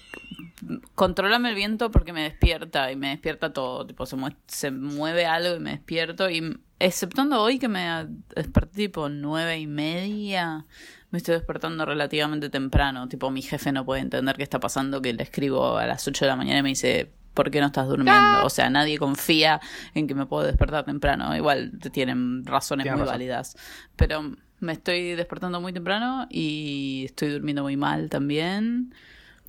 [0.95, 3.87] contrólame el viento porque me despierta y me despierta todo.
[3.87, 6.29] Tipo, se, mue- se mueve algo y me despierto.
[6.29, 10.67] Y exceptuando hoy que me desperté tipo nueve y media,
[11.11, 13.09] me estoy despertando relativamente temprano.
[13.09, 16.25] Tipo, mi jefe no puede entender qué está pasando, que le escribo a las 8
[16.25, 18.45] de la mañana y me dice, ¿por qué no estás durmiendo?
[18.45, 19.61] O sea, nadie confía
[19.95, 21.35] en que me puedo despertar temprano.
[21.37, 23.07] Igual te tienen razones muy razón.
[23.07, 23.57] válidas.
[23.97, 28.93] Pero me estoy despertando muy temprano y estoy durmiendo muy mal también.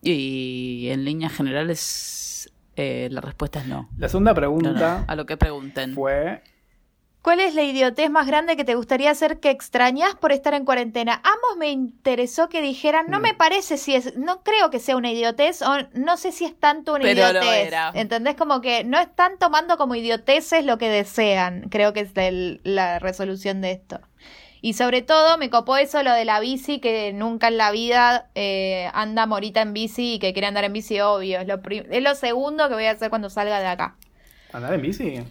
[0.02, 3.90] Y en líneas generales, eh, la respuesta es no.
[3.98, 5.94] La segunda No, pregunta no, a lo que pregunten.
[5.94, 6.42] fue...
[7.30, 10.66] ¿Cuál es la idiotez más grande que te gustaría hacer que extrañas por estar en
[10.66, 11.22] cuarentena?
[11.24, 13.22] Ambos me interesó que dijeran, no Mm.
[13.22, 16.60] me parece si es, no creo que sea una idiotez o no sé si es
[16.60, 17.68] tanto una Pero lo idiotez.
[17.68, 17.92] era.
[17.94, 18.34] ¿Entendés?
[18.34, 21.70] Como que no están tomando como idioteces lo que desean.
[21.70, 24.00] Creo que es el- la resolución de esto.
[24.64, 28.32] Y sobre todo me copó eso lo de la bici, que nunca en la vida
[28.34, 31.42] eh, anda Morita en bici y que quiere andar en bici, obvio.
[31.42, 31.62] Es lo,
[31.92, 33.96] es lo segundo que voy a hacer cuando salga de acá.
[34.52, 35.24] ¿Andar en bici?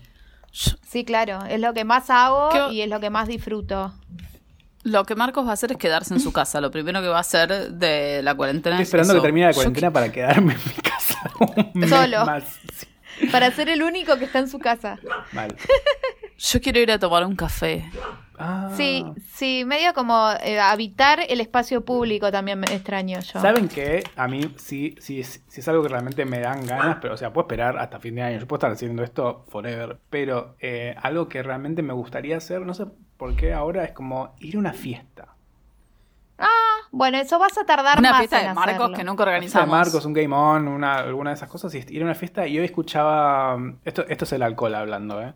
[0.89, 3.93] Sí, claro, es lo que más hago ¿Qué- y es lo que más disfruto.
[4.85, 6.61] Lo que Marcos va a hacer es quedarse en su casa.
[6.61, 9.23] Lo primero que va a hacer de la cuarentena Estoy es esperando eso.
[9.23, 12.25] que termine la Yo cuarentena para quedarme en mi casa un mes Solo.
[12.27, 12.45] más.
[13.33, 14.99] Para ser el único que está en su casa.
[15.33, 15.55] mal.
[16.39, 17.91] Yo quiero ir a tomar un café.
[18.41, 18.71] Ah.
[18.77, 23.41] Sí, sí, medio como eh, habitar el espacio público también me extraño yo.
[23.41, 24.05] ¿Saben qué?
[24.17, 27.17] A mí sí, sí, es- sí es algo que realmente me dan ganas, pero o
[27.17, 28.39] sea, puedo esperar hasta fin de año.
[28.39, 32.75] Yo puedo estar haciendo esto forever, pero eh, algo que realmente me gustaría hacer, no
[32.75, 32.87] sé
[33.17, 35.35] por qué ahora, es como ir a una fiesta.
[36.39, 36.47] Ah,
[36.93, 38.97] bueno, eso vas a tardar Una más fiesta en de Marcos hacerlo.
[38.97, 39.69] que nunca Una fiesta de organizamos.
[39.77, 42.47] Marcos, un Game On, una, alguna de esas cosas, y ir a una fiesta.
[42.47, 43.57] Y hoy escuchaba.
[43.57, 45.35] um, Esto, esto es el alcohol hablando, ¿eh?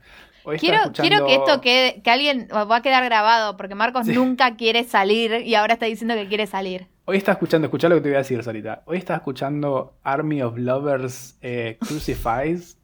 [0.59, 4.57] Quiero, escuchando- quiero que esto quede, que alguien va a quedar grabado, porque Marcos nunca
[4.57, 6.87] quiere salir y ahora está diciendo que quiere salir.
[7.05, 8.83] Hoy estaba escuchando, escuchá lo que te voy a decir, Sarita.
[8.87, 12.79] Hoy estaba escuchando Army of Lovers eh, Crucifies.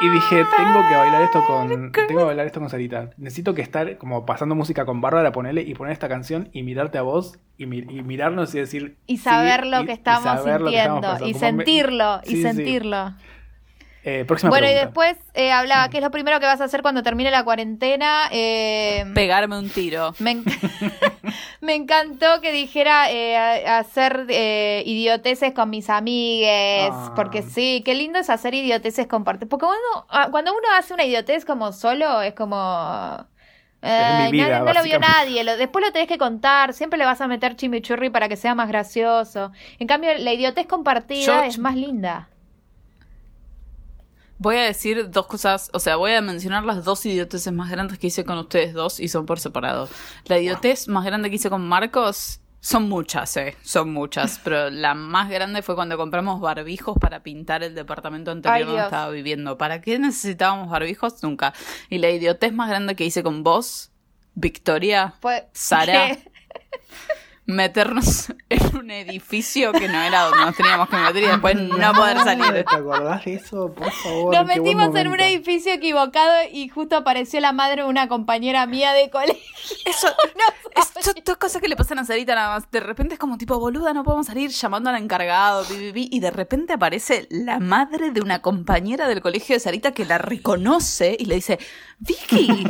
[0.00, 1.90] Y dije, tengo que bailar esto con.
[1.92, 3.10] Tengo que bailar esto con Sarita.
[3.16, 6.98] Necesito que estar como pasando música con Bárbara, ponerle y poner esta canción y mirarte
[6.98, 8.96] a vos y, mi- y mirarnos y decir.
[9.06, 12.20] Y sí, saber lo que y estamos saber lo que estamos sintiendo, y me- sentirlo,
[12.22, 12.42] Sí, y sí.
[14.10, 16.80] Eh, próxima Bueno, y después eh, hablaba, ¿qué es lo primero que vas a hacer
[16.82, 18.28] cuando termine la cuarentena?
[18.30, 20.14] Eh, Pegarme un tiro.
[20.18, 20.44] me, enc-
[21.60, 23.36] me encantó que dijera eh,
[23.66, 27.12] hacer eh, idioteces con mis amigues, Ah.
[27.14, 29.48] porque sí, qué lindo es hacer idioteces compartir.
[29.48, 33.26] Porque cuando, ah, cuando uno hace una idiotez como solo, es como...
[33.80, 37.04] Ay, vida, nadie- no lo vio nadie, lo- después lo tenés que contar, siempre le
[37.04, 39.52] vas a meter chimichurri para que sea más gracioso.
[39.78, 42.28] En cambio, la idiotez compartida Yo- es más linda.
[44.38, 47.98] Voy a decir dos cosas, o sea, voy a mencionar las dos idioteces más grandes
[47.98, 49.88] que hice con ustedes dos y son por separado.
[50.26, 54.94] La idiotez más grande que hice con Marcos son muchas, eh, son muchas, pero la
[54.94, 58.84] más grande fue cuando compramos barbijos para pintar el departamento anterior Ay, donde Dios.
[58.86, 59.58] estaba viviendo.
[59.58, 61.22] ¿Para qué necesitábamos barbijos?
[61.22, 61.52] Nunca.
[61.88, 63.90] Y la idiotez más grande que hice con vos,
[64.34, 65.14] Victoria,
[65.52, 66.16] Sara,
[67.48, 71.92] meternos en un edificio que no era donde nos teníamos que meter y después no
[71.94, 72.64] poder salir.
[72.64, 73.72] ¿Te acordás de eso?
[73.72, 74.34] Por favor.
[74.34, 78.92] Nos metimos en un edificio equivocado y justo apareció la madre de una compañera mía
[78.92, 79.42] de colegio.
[79.86, 80.08] Eso,
[80.76, 82.70] es son dos cosas que le pasan a Sarita nada más.
[82.70, 86.74] De repente es como tipo, boluda, no podemos salir llamando al encargado, y de repente
[86.74, 91.36] aparece la madre de una compañera del colegio de Sarita que la reconoce y le
[91.36, 91.58] dice,
[92.00, 92.64] Vicky,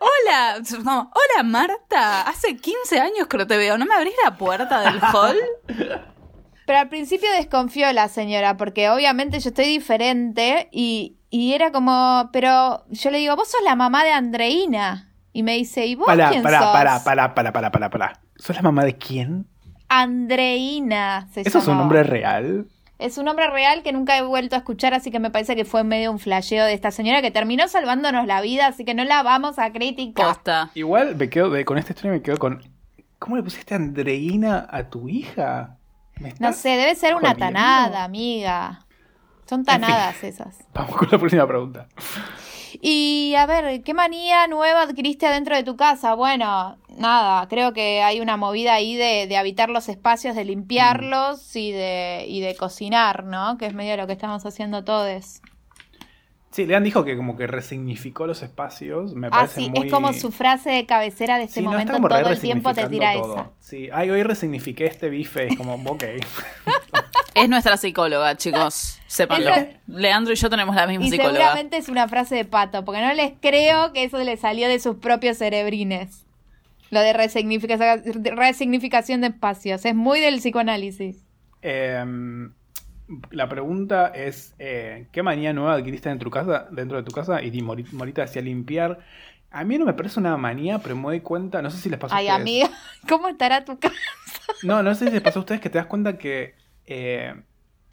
[0.00, 4.36] hola, no, hola Marta, hace 15 años que no te veo, ¿no me abrís la
[4.36, 5.36] puerta del hall?
[6.66, 12.30] Pero al principio desconfió la señora, porque obviamente yo estoy diferente y, y era como,
[12.32, 15.08] pero yo le digo, vos sos la mamá de Andreina.
[15.32, 16.72] Y me dice, ¿y vos Pará, quién pará, sos?
[16.72, 18.20] pará, pará, pará, pará, pará, pará.
[18.36, 19.46] ¿Sos la mamá de quién?
[19.88, 22.66] Andreina se ¿Eso es un nombre real?
[23.02, 25.64] Es un nombre real que nunca he vuelto a escuchar, así que me parece que
[25.64, 29.04] fue medio un flasheo de esta señora que terminó salvándonos la vida, así que no
[29.04, 30.26] la vamos a criticar.
[30.26, 30.70] Posta.
[30.74, 32.62] Igual me quedo de- con esta historia me quedo con.
[33.18, 35.76] ¿Cómo le pusiste Andreina a tu hija?
[36.20, 37.46] ¿Me No sé, debe ser una jodiendo?
[37.46, 38.86] tanada, amiga.
[39.48, 40.56] Son tanadas esas.
[40.74, 41.86] Vamos con la próxima pregunta.
[42.80, 46.14] Y a ver, ¿qué manía nueva adquiriste adentro de tu casa?
[46.14, 51.54] Bueno, nada, creo que hay una movida ahí de, de habitar los espacios, de limpiarlos
[51.56, 53.58] y, de, y de cocinar, ¿no?
[53.58, 55.40] Que es medio lo que estamos haciendo todos.
[56.50, 59.14] Sí, Lean dijo que como que resignificó los espacios.
[59.14, 59.86] Me Ah, parece sí, muy...
[59.86, 62.40] es como su frase de cabecera de este Sí, no, está momento, re todo el
[62.40, 63.22] tiempo te tira esa.
[63.22, 63.52] todo.
[63.58, 65.46] Sí, ay, hoy resignifiqué este bife.
[65.48, 66.04] Es como, ok.
[67.34, 69.50] Es nuestra psicóloga, chicos, sépanlo.
[69.86, 71.32] Leandro y yo tenemos la misma Y psicóloga.
[71.38, 74.78] seguramente es una frase de pato, porque no les creo que eso le salió de
[74.78, 76.26] sus propios cerebrines.
[76.92, 78.02] Lo de resignifica-
[78.36, 79.84] resignificación de espacios.
[79.84, 81.24] Es muy del psicoanálisis.
[81.62, 82.52] Em,
[83.30, 86.68] la pregunta es, eh, ¿qué manía nueva adquiriste dentro de tu casa?
[86.70, 87.42] Dentro de tu casa?
[87.42, 88.98] Y di- Morita decía limpiar.
[89.50, 91.98] A mí no me parece una manía, pero me doy cuenta, no sé si les
[91.98, 92.40] pasó a Ay, ustedes.
[92.40, 92.70] amiga,
[93.08, 93.94] ¿cómo estará tu casa?
[94.62, 96.54] No, no sé si les pasó a ustedes que te das cuenta que
[96.86, 97.34] eh,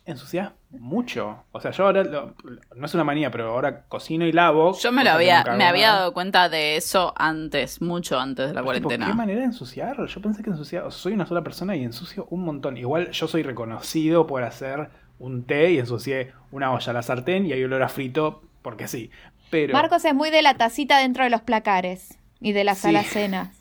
[0.05, 1.43] ensucias mucho.
[1.51, 2.35] O sea, yo ahora, lo-
[2.75, 4.77] no es una manía, pero ahora cocino y lavo.
[4.79, 8.61] Yo me lo había, me había dado cuenta de eso antes, mucho antes de la
[8.61, 9.15] Pero, tipo, ¿Qué cuarentena.
[9.15, 10.05] manera de ensuciar?
[10.05, 10.87] Yo pensé que ensuciaba.
[10.87, 12.77] o sea, soy una sola persona y ensucio un montón.
[12.77, 17.45] Igual yo soy reconocido por hacer un té y ensucié una olla a la sartén
[17.45, 19.09] y hay olor a frito porque sí.
[19.49, 19.73] Pero.
[19.73, 22.89] Marcos es muy de la tacita dentro de los placares y de las Sí.
[22.89, 23.55] alacenas.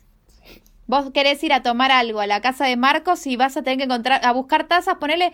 [0.85, 3.77] Vos querés ir a tomar algo a la casa de Marcos y vas a tener
[3.77, 5.33] que encontrar, a buscar tazas, ponele,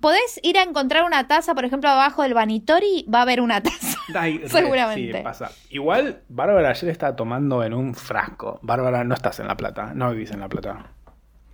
[0.00, 3.62] podés ir a encontrar una taza, por ejemplo, abajo del vanitori, va a haber una
[3.62, 3.98] taza.
[4.14, 5.18] Ay, Seguramente.
[5.18, 5.50] Sí, pasa.
[5.70, 8.58] Igual, Bárbara ayer estaba tomando en un frasco.
[8.62, 9.92] Bárbara, no estás en La Plata.
[9.94, 10.86] No vivís en La Plata.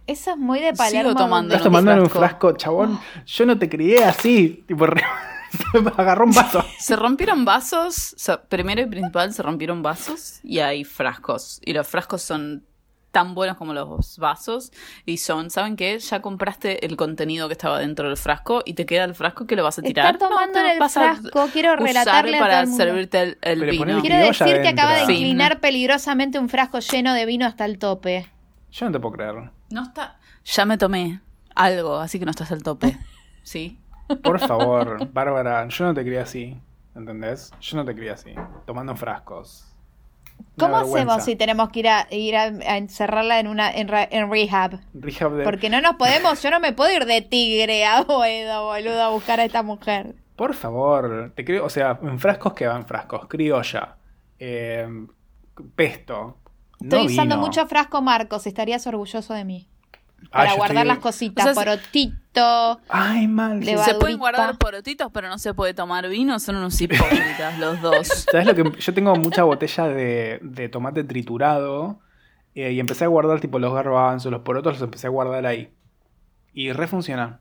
[0.07, 1.11] Eso es muy de Palermo.
[1.11, 2.49] Sigo tomando Estás en un tomando en un frasco.
[2.49, 3.01] frasco, chabón.
[3.27, 4.65] Yo no te crié así.
[4.67, 5.05] Tipo, re-
[5.97, 6.65] agarró un vaso.
[6.79, 11.61] Se rompieron vasos, o sea, primero y principal se rompieron vasos y hay frascos.
[11.65, 12.65] Y los frascos son
[13.11, 14.73] tan buenos como los vasos
[15.05, 15.99] y son, ¿saben qué?
[15.99, 19.57] Ya compraste el contenido que estaba dentro del frasco y te queda el frasco que
[19.57, 20.15] lo vas a tirar.
[20.15, 22.85] Está tomando No, el vas a frasco, quiero usar relatarle a para todo el mundo.
[22.85, 24.01] servirte el, el Pero vino.
[24.01, 28.27] Quiero decir que acaba de inclinar peligrosamente un frasco lleno de vino hasta el tope.
[28.71, 29.51] Yo no te puedo creer.
[29.71, 30.19] No está.
[30.45, 31.21] Ya me tomé
[31.55, 32.97] algo, así que no estás al tope.
[33.43, 33.79] ¿Sí?
[34.23, 36.57] Por favor, Bárbara, yo no te crié así.
[36.95, 37.53] ¿Entendés?
[37.61, 38.35] Yo no te crié así.
[38.67, 39.67] Tomando frascos.
[40.59, 44.31] ¿Cómo hacemos si tenemos que ir a, ir a, a encerrarla en una en, en
[44.31, 44.81] rehab?
[44.95, 48.65] Rehab de- Porque no nos podemos, yo no me puedo ir de tigre a Boedo,
[48.67, 50.15] boludo, a buscar a esta mujer.
[50.37, 53.97] Por favor, te creo, o sea, en frascos que van frascos, criolla,
[54.39, 54.89] eh,
[55.75, 56.37] pesto.
[56.81, 57.47] Estoy no usando vino.
[57.47, 59.69] mucho frasco Marcos, estarías orgulloso de mí.
[60.31, 62.81] Para guardar estoy- las cositas, O sea, porotito.
[62.89, 63.61] Ay, mal.
[63.61, 63.75] Le sí.
[63.75, 66.39] va- Se pueden guardar porotitos, pero no se puede tomar vino.
[66.39, 68.09] Son unos hipócritas los dos.
[68.31, 68.81] ¿Sabes lo que?
[68.81, 72.01] Yo tengo mucha botella de, de tomate triturado
[72.55, 75.73] eh, y empecé a guardar tipo los garbanzos, los porotos, los empecé a guardar ahí.
[76.53, 77.41] Y refunciona.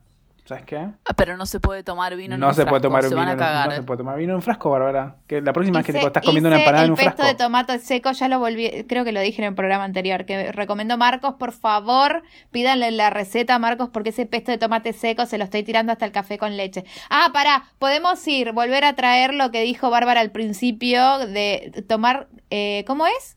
[0.50, 0.78] ¿Sabes qué?
[0.78, 3.20] Ah, Pero no se puede tomar vino en No un se puede tomar se vino,
[3.20, 3.68] van a cagar.
[3.68, 5.14] no se puede tomar vino en un frasco, Bárbara.
[5.28, 6.96] Que la próxima vez que Hice- tipo, estás comiendo una hice empanada en el un
[6.96, 7.32] pesto frasco.
[7.32, 10.50] de tomate seco, ya lo volví, creo que lo dije en el programa anterior, que
[10.50, 15.24] recomendó Marcos, por favor, pídanle la receta a Marcos porque ese pesto de tomate seco
[15.24, 16.84] se lo estoy tirando hasta el café con leche.
[17.10, 22.26] Ah, pará, podemos ir, volver a traer lo que dijo Bárbara al principio de tomar,
[22.50, 23.36] eh, ¿cómo es?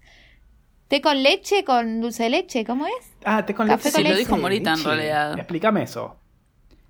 [0.88, 2.66] ¿Té con leche, con dulce de leche?
[2.66, 2.93] ¿Cómo es?
[3.26, 3.95] Ah, te con Café leche.
[3.97, 5.38] con Sí, lo dijo Morita en realidad.
[5.39, 6.18] Explícame eso.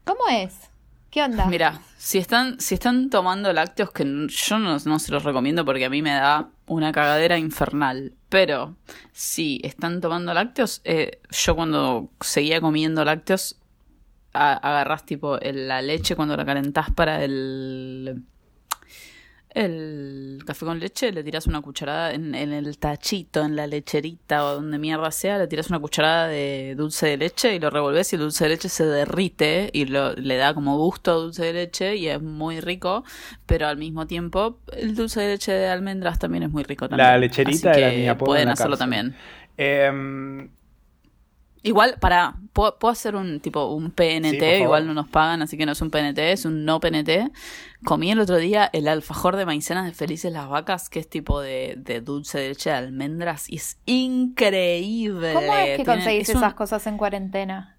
[0.06, 0.70] ¿Cómo es?
[1.10, 1.46] ¿Qué onda?
[1.46, 5.86] Mira, si están, si están tomando lácteos, que yo no, no se los recomiendo porque
[5.86, 8.14] a mí me da una cagadera infernal.
[8.30, 8.76] Pero
[9.12, 13.58] si están tomando lácteos, eh, yo cuando seguía comiendo lácteos,
[14.34, 18.24] a- agarrás tipo la leche cuando la calentás para el,
[19.56, 24.46] el café con leche, le tiras una cucharada en, en el tachito, en la lecherita
[24.46, 28.12] o donde mierda sea, le tiras una cucharada de dulce de leche y lo revolves
[28.14, 31.44] y el dulce de leche se derrite y lo, le da como gusto a dulce
[31.46, 33.04] de leche y es muy rico,
[33.46, 36.98] pero al mismo tiempo el dulce de leche de almendras también es muy rico también.
[36.98, 38.78] La lecherita Así era que mi apodo en Pueden la hacerlo cárcel.
[38.78, 39.16] también.
[39.58, 40.50] Em,
[41.66, 45.58] Igual, para, puedo, puedo hacer un tipo, un PNT, Sí, igual no nos pagan, así
[45.58, 47.32] que no es un PNT, es un no PNT.
[47.86, 51.40] Comí el otro día el alfajor de maicenas de Felices las Vacas, que es tipo
[51.42, 55.34] de, de dulce de leche de almendras, y es increíble.
[55.34, 57.73] ¿Cómo es que Tiene- conseguís es un- esas cosas en cuarentena?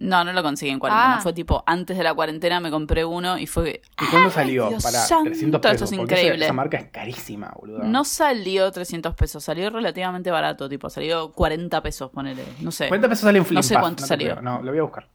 [0.00, 1.20] No, no lo conseguí en cuarentena, Ah.
[1.20, 3.82] fue tipo, antes de la cuarentena me compré uno y fue...
[4.00, 4.68] ¿Y cuándo salió?
[4.70, 5.92] Dios Para santo, 300 eso pesos.
[6.10, 7.80] es esa- marca es carísima, boludo.
[7.84, 12.88] No salió 300 pesos, salió relativamente barato, tipo, salió 40 pesos, ponele, no sé.
[12.88, 14.30] 40 pesos sale un flip No sé cuánto salió.
[14.32, 14.42] creo.
[14.42, 15.06] No, lo voy a buscar.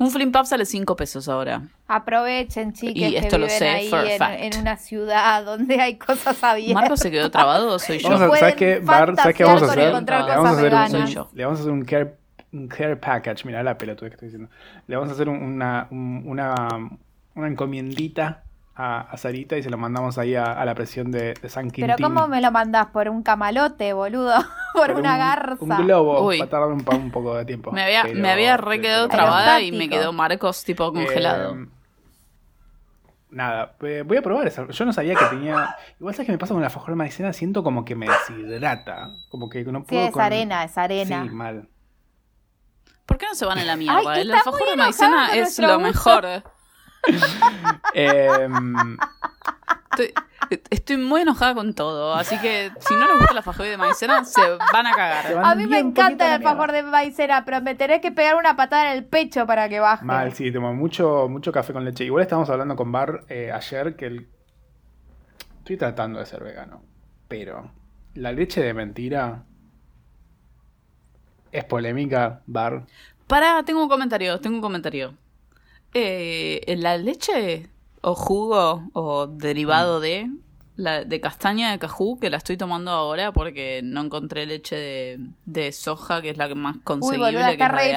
[0.00, 1.60] Un Flim Puff sale 5 pesos ahora.
[1.88, 4.40] Aprovechen, chiques, Y que esto lo sé ahí for en, fact.
[4.42, 6.74] en una ciudad donde hay cosas abiertas.
[6.82, 8.08] ¿Marco se quedó trabado o soy yo?
[8.08, 9.16] Vamos a, pueden ¿Sabes qué, Bar?
[9.16, 9.78] ¿Sabes qué vamos a hacer?
[9.78, 10.90] Le vamos a hacer un, veganas.
[10.92, 11.28] Soy yo.
[11.32, 12.14] le vamos a hacer un care,
[12.52, 13.44] un care package.
[13.46, 14.50] Mira la pelotuda que estoy diciendo.
[14.86, 16.54] Le vamos a hacer un- una, un- una,
[17.34, 18.42] una encomiendita
[18.74, 21.64] a, a Sarita y se lo mandamos ahí a, a la presión de, de San
[21.70, 21.86] Quintín.
[21.96, 22.86] Pero ¿cómo me lo mandás?
[22.86, 24.34] ¿Por un camalote, boludo?
[24.74, 25.64] ¿Por, una un- garza?
[25.64, 26.24] Un globo.
[26.26, 26.38] Uy.
[26.38, 27.72] Va a tardar un, poco de tiempo.
[27.72, 31.54] Me había, Pero- me había re quedado pero- trabada y me quedó Marcos tipo congelado.
[31.56, 31.66] Eh,
[33.30, 34.66] nada, eh, voy a probar esa.
[34.68, 35.74] Yo no sabía que tenía.
[35.98, 39.10] Igual sabes que me pasa con la de maicena, siento como que me deshidrata.
[39.28, 40.06] Como que no Sí, puedo.
[40.06, 41.24] es con- arena, es arena.
[41.24, 41.68] Sí, mal.
[43.08, 44.02] ¿Por qué no se van a la mierda?
[44.06, 45.80] Ay, el alfajor de maicena es lo gusto.
[45.80, 46.26] mejor.
[47.94, 48.98] Em,
[49.90, 50.12] Estoy,
[50.70, 54.24] estoy muy enojada con todo, así que si no les gusta el alfajor de maicena,
[54.24, 54.40] se
[54.72, 55.34] van a cagar.
[55.34, 58.56] van A mí me encanta el alfajor de maicena, pero me tenés que pegar una
[58.56, 60.04] patada en el pecho para que baje.
[60.04, 62.04] Mal, sí, tomo mucho, mucho café con leche.
[62.04, 64.28] Igual estábamos hablando con Bar eh, ayer que el...
[65.58, 66.82] estoy tratando de ser vegano,
[67.26, 67.70] pero
[68.14, 69.44] la leche de mentira
[71.52, 72.86] es polémica, Bar.
[73.26, 75.14] Pará, tengo un comentario, tengo un comentario.
[75.94, 77.68] Eh, la leche
[78.00, 80.30] o jugo o derivado de
[80.76, 85.18] la de castaña de cajú que la estoy tomando ahora porque no encontré leche de,
[85.44, 87.92] de soja que es la que más conseguible boluda, que la re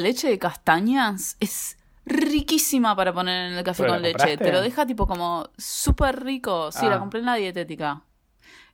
[0.00, 4.12] leche de castañas es riquísima para poner en el café ¿Pero con leche.
[4.12, 4.44] compraste?
[4.44, 6.70] Te lo deja tipo como súper rico.
[6.70, 6.90] Sí, Ah.
[6.90, 8.02] la compré en la dietética.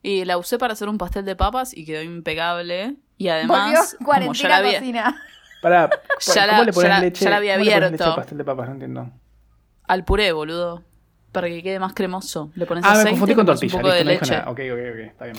[0.03, 2.97] Y la usé para hacer un pastel de papas y quedó impecable.
[3.19, 5.23] Y además, Volvió como ya cuarentena la había, cocina.
[5.61, 5.91] Para,
[6.35, 7.25] Ya ¿cómo la- le pones leche?
[7.25, 8.05] ya la había ¿cómo le pones abierto.
[8.05, 8.67] leche al pastel de papas?
[8.69, 9.11] No entiendo.
[9.87, 10.83] Al puré, boludo.
[11.33, 12.51] Para que quede más cremoso.
[12.57, 13.77] Le pones Ah, me aceite, confundí le con tortilla.
[13.77, 14.35] un poco de listo, no dijo leche.
[14.37, 14.51] nada.
[14.51, 15.37] Ok, ok, ok, está bien.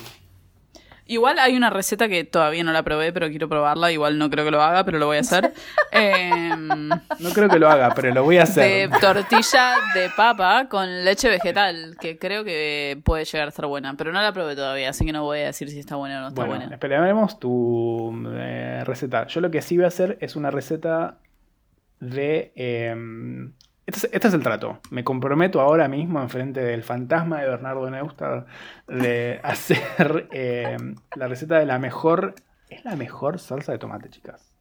[1.12, 3.92] Igual hay una receta que todavía no la probé, pero quiero probarla.
[3.92, 5.52] Igual no creo que lo haga, pero lo voy a hacer.
[5.92, 8.90] Em, No creo que lo haga, pero lo voy a hacer.
[8.90, 13.94] de tortilla de papa con leche vegetal, que creo que puede llegar a estar buena,
[13.98, 16.22] pero no la probé todavía, así que no voy a decir si está buena o
[16.22, 16.74] no está Bueno, buena.
[16.76, 19.28] esperaremos tu eh, receta.
[19.28, 21.18] Yo lo que sí voy a hacer es una receta
[22.00, 22.52] de...
[22.56, 23.52] em,
[23.86, 24.80] este, es, este es el trato.
[24.90, 28.46] Me comprometo ahora mismo, enfrente del fantasma de Bernardo Neustadt,
[28.88, 32.36] de hacer em, la receta de la mejor...
[32.70, 34.54] Es la mejor salsa de tomate, chicas.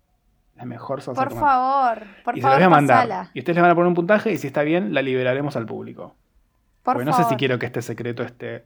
[0.57, 1.53] La mejor salsa Por de tomate.
[1.53, 2.97] favor, por y se la favor, voy a mandar.
[3.09, 3.31] pasala.
[3.35, 5.65] Y ustedes le van a poner un puntaje y si está bien, la liberaremos al
[5.67, 6.17] público.
[6.83, 7.25] Por Porque no favor.
[7.27, 8.65] sé si quiero que este secreto esté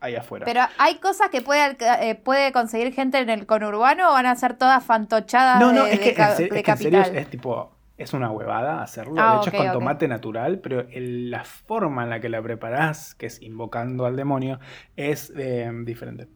[0.00, 0.46] ahí afuera.
[0.46, 4.34] Pero hay cosas que puede, eh, puede conseguir gente en el conurbano o van a
[4.36, 6.76] ser todas fantochadas No, no, de, es que, ca- en, serio, de es que en
[6.78, 7.71] serio es tipo,
[8.02, 9.14] es una huevada hacerlo.
[9.18, 12.42] Ah, de hecho, es con tomate natural, pero el- la forma en la que la
[12.42, 14.58] preparás, que es invocando al demonio,
[14.96, 16.28] es eh, diferente.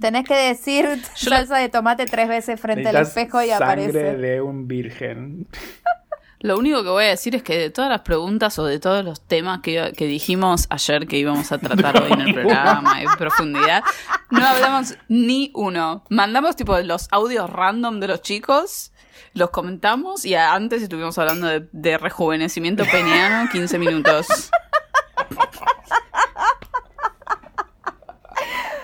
[0.00, 4.16] Tenés que decir salsa de tomate tres veces frente al espejo y sangre aparece.
[4.16, 5.46] de un virgen.
[6.42, 9.04] Lo único que voy a decir es que de todas las preguntas o de todos
[9.04, 13.10] los temas que, que dijimos ayer que íbamos a tratar hoy en el programa en
[13.18, 13.82] profundidad,
[14.30, 16.02] no hablamos ni uno.
[16.08, 18.90] Mandamos tipo los audios random de los chicos,
[19.34, 24.50] los comentamos y antes estuvimos hablando de, de rejuvenecimiento peniano 15 minutos.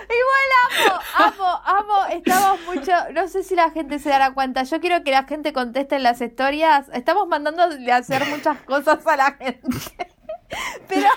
[0.09, 0.49] Igual
[0.87, 2.05] amo, amo, amo.
[2.11, 2.91] Estamos mucho.
[3.13, 4.63] No sé si la gente se dará cuenta.
[4.63, 6.87] Yo quiero que la gente conteste en las historias.
[6.93, 9.67] Estamos mandando a hacer muchas cosas a la gente.
[10.87, 11.09] Pero.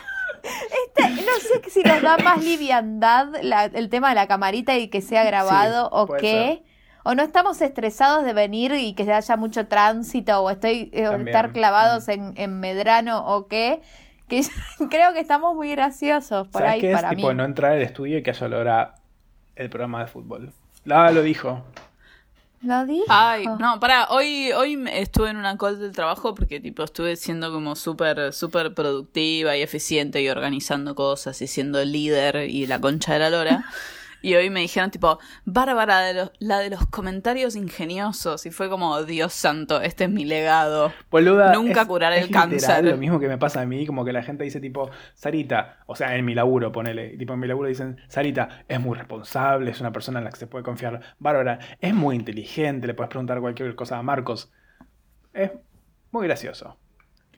[0.43, 4.89] Este, no sé si nos da más liviandad la- el tema de la camarita y
[4.89, 6.65] que sea grabado Sí, o qué.
[7.03, 11.53] O no estamos estresados de venir y que haya mucho tránsito o estoy eh, estar
[11.53, 13.81] clavados en, en Medrano o qué.
[14.29, 14.43] Que
[14.91, 16.97] creo que estamos muy graciosos por ¿Sabes ahí qué es?
[16.97, 17.35] para tipo, mí.
[17.35, 18.95] no entrar al estudio y que haya olor a
[19.57, 20.53] el programa de fútbol.
[20.85, 21.65] Lava lo dijo.
[22.63, 23.07] ¿Lo dijo?
[23.09, 27.51] Ay, no, pará, hoy, hoy estuve en una call del trabajo porque tipo estuve siendo
[27.51, 33.15] como súper, súper productiva y eficiente y organizando cosas y siendo líder y la concha
[33.15, 33.65] de la lora.
[34.23, 38.47] Y hoy me dijeron tipo, Bárbara, de los, la de los comentarios ingeniosos.
[38.47, 40.93] Y fue como, Dios santo, este es mi legado.
[41.11, 42.85] Boluda, Nunca es- curar el cáncer.
[42.85, 45.97] Lo mismo que me pasa a mí, como que la gente dice tipo, Sarita, o
[45.97, 49.81] sea, en mi laburo, ponele, tipo en mi laburo dicen, Sarita es muy responsable, es
[49.81, 51.01] una persona en la que se puede confiar.
[51.19, 54.53] Bárbara, es muy inteligente, le puedes preguntar cualquier cosa a Marcos.
[55.33, 55.51] Es
[56.11, 56.77] muy gracioso.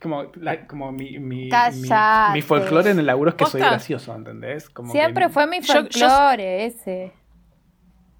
[0.02, 1.88] Como, la- como mi, mi, mi,
[2.32, 4.68] mi folclore en el laburo es que soy gracioso, ¿entendés?
[4.68, 7.12] Como que- Siempre fue mi Yo- yo- folclore ese.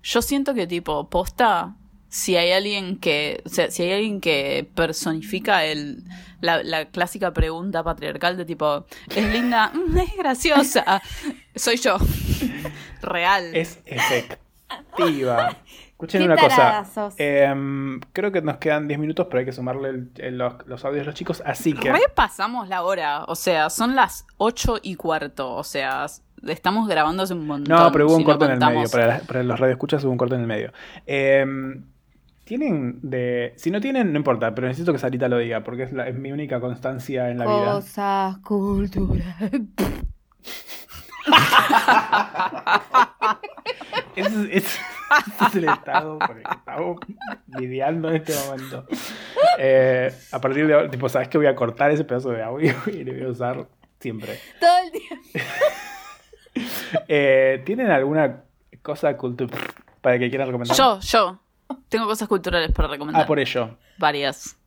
[0.03, 1.74] Yo siento que tipo, posta,
[2.09, 6.05] si hay alguien que, o sea, si hay alguien que personifica el,
[6.41, 11.03] la, la clásica pregunta patriarcal de tipo, es linda, Mm, es graciosa,
[11.57, 11.97] soy yo.
[13.03, 13.55] Real.
[13.57, 15.57] Es efectiva.
[16.03, 16.84] Escuchen una cosa.
[17.18, 20.84] Em, creo que nos quedan 10 minutos, pero hay que sumarle el- el- los, los
[20.84, 21.42] audios de los chicos.
[21.46, 21.92] Así que.
[21.92, 26.07] Repasamos la hora, o sea, son las ocho y cuarto, o sea,
[26.46, 27.76] estamos grabando hace un montón.
[27.76, 28.88] No, pero hubo un si no corte en el medio.
[28.90, 30.72] Para, la- para los radioescuchas hubo un corte en el medio.
[31.07, 31.84] Em,
[32.44, 33.53] tienen de.
[33.57, 36.16] Si no tienen, no importa, pero necesito que Sarita lo diga, porque es, la- es
[36.18, 37.72] mi única constancia en la vida.
[37.74, 39.53] Cosas culturales.
[44.16, 46.96] Ese es, ese es el estado por el que estamos
[47.46, 48.86] lidiando en este momento.
[49.58, 52.74] Eh, a partir de ahora, tipo, sabes que voy a cortar ese pedazo de audio
[52.86, 53.66] y lo voy a usar
[54.00, 54.38] siempre.
[54.60, 55.38] Todo el tiempo.
[57.08, 58.42] Eh, ¿Tienen alguna
[58.82, 59.58] cosa cultural
[60.02, 60.76] para que quieran recomendar?
[60.76, 61.38] Yo, yo,
[61.88, 63.22] tengo cosas culturales para recomendar.
[63.22, 63.78] Ah, por ello.
[63.96, 64.58] Varias.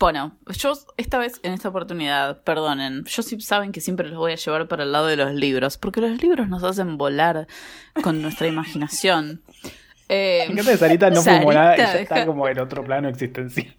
[0.00, 4.32] Bueno, yo esta vez, en esta oportunidad, perdonen, yo sí saben que siempre los voy
[4.32, 7.46] a llevar para el lado de los libros, porque los libros nos hacen volar
[8.02, 9.42] con nuestra imaginación.
[10.12, 13.76] Eh, que Sarita no fumó nada y ya está como en otro plano existencial.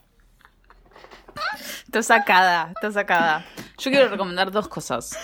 [1.84, 3.46] Está sacada, está sacada.
[3.78, 5.18] Yo quiero recomendar dos cosas.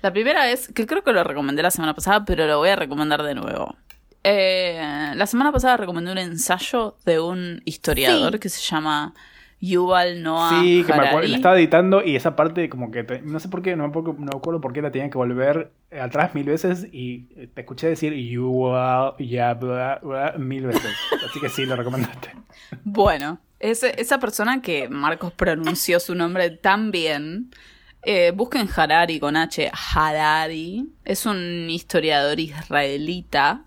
[0.00, 2.76] La primera es, que creo que lo recomendé la semana pasada, pero lo voy a
[2.76, 3.76] recomendar de nuevo.
[4.24, 8.38] Eh, la semana pasada recomendé un ensayo de un historiador Sí.
[8.38, 9.12] que se llama
[9.60, 11.28] Yuval Noah Sí, que me acuerdo, Harari.
[11.30, 13.88] la estaba editando y esa parte como que, te- no sé por qué, no me,
[13.90, 17.28] acuerdo, no me acuerdo por qué la tenía que volver eh, atrás mil veces y
[17.36, 20.94] eh, te escuché decir you are, ya, bla, bla, mil veces.
[21.28, 22.30] Así que sí, lo recomendaste.
[22.84, 27.50] Bueno, ese- esa persona que Marcos pronunció su nombre tan bien,
[28.02, 33.64] eh, busquen Harari con H, Harari, es un historiador israelita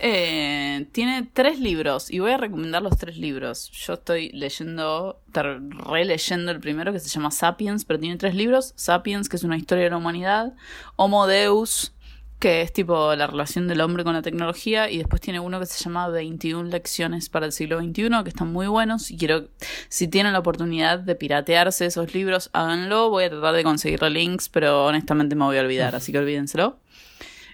[0.00, 3.70] Eh, tiene tres libros y voy a recomendar los tres libros.
[3.72, 8.72] Yo estoy leyendo, releyendo el primero que se llama Sapiens, pero tiene tres libros.
[8.76, 10.54] Sapiens, que es una historia de la humanidad.
[10.94, 11.94] Homo Deus,
[12.38, 14.88] que es tipo la relación del hombre con la tecnología.
[14.88, 18.52] Y después tiene uno que se llama 21 lecciones para el siglo XXI, que están
[18.52, 19.10] muy buenos.
[19.10, 19.48] Y quiero,
[19.88, 23.10] si tienen la oportunidad de piratearse esos libros, háganlo.
[23.10, 26.78] Voy a tratar de conseguirle links, pero honestamente me voy a olvidar, así que olvídenselo.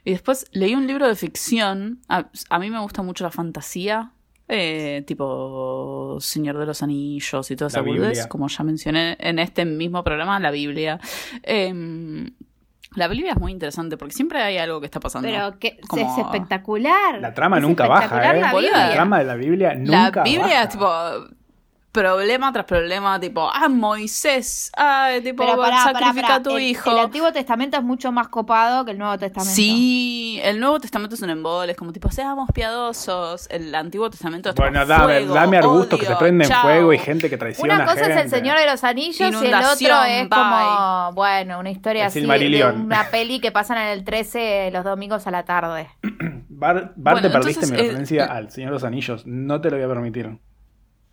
[0.04, 2.00] Y después leí un libro de ficción.
[2.08, 4.10] A, a mí me gusta mucho la fantasía.
[4.46, 8.28] eh, tipo Señor de los Anillos y toda esa La boludez, Biblia.
[8.28, 11.00] como ya mencioné en este mismo programa, la Biblia.
[11.42, 12.30] Em,
[12.94, 15.26] la Biblia es muy interesante porque siempre hay algo que está pasando.
[15.28, 17.20] Pero que Como- es espectacular.
[17.20, 18.40] La trama Es nunca baja, ¿eh?
[18.40, 18.52] La.
[18.52, 18.70] Biblia.
[18.88, 20.62] La trama de la Biblia La nunca Biblia baja.
[20.64, 20.88] es tipo
[21.94, 26.34] problema tras problema, tipo, ah, Moisés, ah, tipo, Pero pará, sacrifica pará.
[26.34, 26.90] a tu El- hijo.
[26.90, 29.54] El Antiguo Testamento es mucho más copado que el Nuevo Testamento.
[29.54, 33.46] Sí, el Nuevo Testamento es un embole, es como tipo, seamos piadosos.
[33.48, 36.62] El Antiguo Testamento es Bueno, dame, fuego, dame arbustos que se odio, prenden chao.
[36.62, 38.12] fuego y gente que traiciona Una cosa gente.
[38.18, 40.28] es el Señor de los Anillos y el otro es bye.
[40.28, 44.82] como, bueno, una historia El así de una peli que pasan en el 13 los
[44.84, 45.88] domingos a la tarde.
[46.48, 49.22] Bar, Bar, Bueno, te perdiste entonces, mi eh, referencia eh, al Señor de los Anillos.
[49.26, 50.38] No te lo voy a permitir.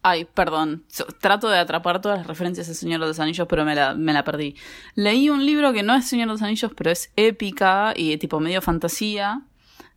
[0.04, 0.84] Ay, perdón.
[1.20, 4.14] Trato de atrapar todas las referencias al Señor de los Anillos, pero me la, me
[4.14, 4.56] la perdí.
[4.96, 8.40] Leí un libro que no es Señor de los Anillos, pero es épica y tipo
[8.40, 9.42] medio fantasía.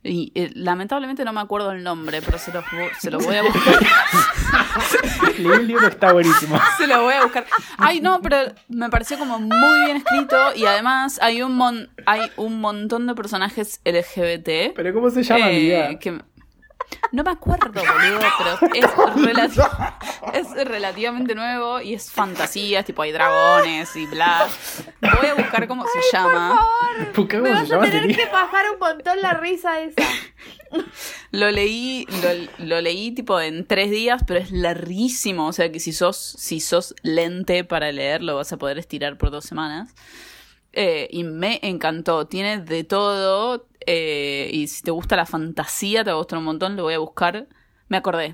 [0.03, 2.63] Y eh, lamentablemente no me acuerdo el nombre, pero se los,
[2.99, 3.79] se los voy a buscar.
[5.39, 6.59] Leí un libro que está buenísimo.
[6.77, 7.45] Se lo voy a buscar.
[7.77, 8.37] Ay, no, pero
[8.69, 13.15] me pareció como muy bien escrito y además hay un mon hay un montón de
[13.15, 14.75] personajes LGBT.
[14.75, 15.99] ¿Pero cómo se llama, eh, amiga?
[15.99, 16.21] que-
[17.11, 19.93] No me acuerdo, boludo, pero es, relati-
[20.33, 24.47] es relativamente nuevo y es fantasía, tipo hay dragones y bla.
[25.01, 26.59] Voy a buscar cómo se llama.
[27.15, 29.95] Buscá Me cómo vas a tener que bajar un montón la risa esa.
[31.31, 32.05] Lo leí,
[32.57, 35.47] lo, lo leí tipo en tres días, pero es larguísimo.
[35.47, 39.17] O sea que si sos, si sos lente para leer, lo vas a poder estirar
[39.17, 39.93] por dos semanas.
[40.73, 42.27] Eh, y me encantó.
[42.27, 43.67] Tiene de todo.
[43.87, 46.75] Eh, y si te gusta la fantasía, te va a gustar un montón.
[46.75, 47.47] Lo voy a buscar.
[47.87, 48.33] Me acordé.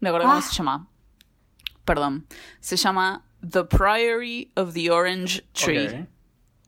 [0.00, 0.42] Me acordé cómo Ah.
[0.42, 0.88] se llama.
[1.84, 2.26] Perdón.
[2.60, 5.86] Se llama The Priory of the Orange Tree.
[6.02, 6.08] Ok.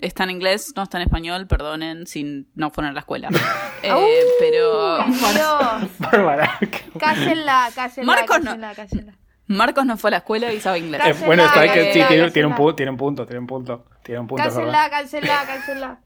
[0.01, 3.29] Está en inglés, no está en español, perdonen si no fueron a la escuela.
[3.85, 4.01] Eh, Au.
[4.41, 6.59] pero Dios, Bárbara.
[6.99, 9.19] cállenla, cállenla, Marcos no- cállenla, cállenla.
[9.47, 11.03] Marcos no fue a la escuela y sabe inglés.
[11.03, 13.47] Eh, Cállenla, bueno, está que sí, cállenla, tiene, tiene un tiene un punto, tiene un
[13.47, 13.85] punto.
[14.03, 14.43] Tiene un punto.
[14.43, 16.01] Cállenla, cállenla, cállenla.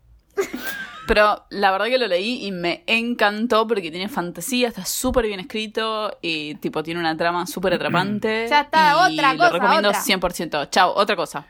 [1.06, 5.40] Pero la verdad que lo leí y me encantó porque tiene fantasía, está súper bien
[5.40, 8.46] escrito y tipo tiene una trama súper atrapante.
[8.50, 10.00] Ya está, y otra Lo cosa, recomiendo otra.
[10.02, 10.68] 100%.
[10.70, 11.46] Chao, otra cosa.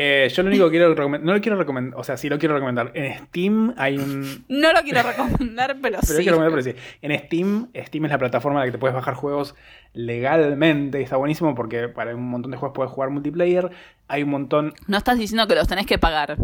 [0.00, 2.38] Eh, yo lo único que quiero recomendar, no lo quiero recomendar, o sea, sí lo
[2.38, 2.92] quiero recomendar.
[2.94, 6.24] En Steam hay un, No lo quiero recomendar, pero, Pero sí.
[6.24, 6.74] que recomendar, pero sí.
[7.02, 9.54] En Steam, Steam es la plataforma en la que te puedes bajar juegos
[9.94, 11.00] legalmente.
[11.00, 13.70] y Está buenísimo porque para un montón de juegos puedes jugar multiplayer.
[14.06, 16.36] Hay un montón, No estás diciendo que los tenés que pagar.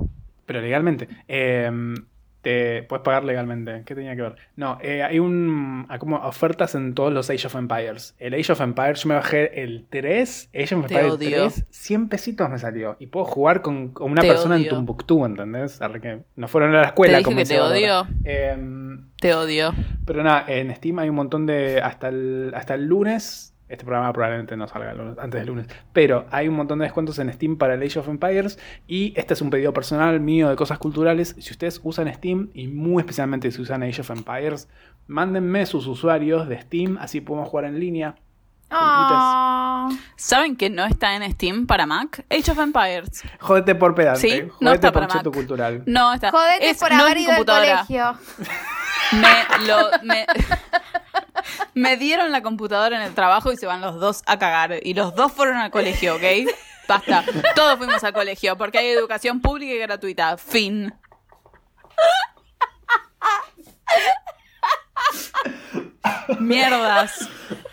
[0.47, 1.09] Pero legalmente.
[1.29, 1.71] Eh,
[2.45, 3.83] te puedes pagar legalmente.
[3.85, 4.37] ¿Qué tenía que ver?
[4.55, 8.15] No, eh, hay un hay como ofertas en todos los Age of Empires.
[8.19, 11.49] El Age of Empires, yo me bajé el 3, Age of Empires odio.
[11.49, 12.97] 3, 100 pesitos me salió.
[13.01, 14.71] Y puedo jugar con, con una Te persona en odio.
[14.75, 15.81] Tumbuktu, ¿entendés?
[15.81, 17.15] Arre que no fueron a la escuela.
[17.15, 18.07] Te dije como que dice te odio.
[18.25, 19.73] Em, Te odio.
[20.05, 21.81] pero nada, en Steam hay un montón de.
[21.81, 23.54] Hasta el, hasta el lunes.
[23.69, 25.67] Este programa probablemente no salga antes del lunes.
[25.93, 28.59] Pero hay un montón de descuentos en Steam para el Age of Empires.
[28.87, 31.35] Y este es un pedido personal mío de cosas culturales.
[31.39, 34.69] Si ustedes usan Steam, y muy especialmente si usan Age of Empires,
[35.07, 36.99] mándenme sus usuarios de Steam.
[37.01, 38.17] Así podemos jugar en línea.
[38.71, 39.89] Oh.
[40.17, 42.25] ¿Saben que no está en Steam para Mac?
[42.31, 43.23] Age of Empires.
[43.41, 44.21] Jódete por pedante.
[44.21, 45.33] Sí, Jódete no está por para Mac.
[45.33, 45.83] cultural.
[45.87, 46.31] No está.
[46.31, 48.19] Jodete Es por no haber ido al colegio.
[49.13, 50.27] Me, lo, me,
[51.75, 54.79] me dieron la computadora en el trabajo y se van los dos a cagar.
[54.83, 56.23] Y los dos fueron al colegio, ¿ok?
[56.89, 57.25] Basta.
[57.55, 60.37] Todos fuimos al colegio porque hay educación pública y gratuita.
[60.37, 60.93] Fin.
[66.41, 67.29] Mierdas.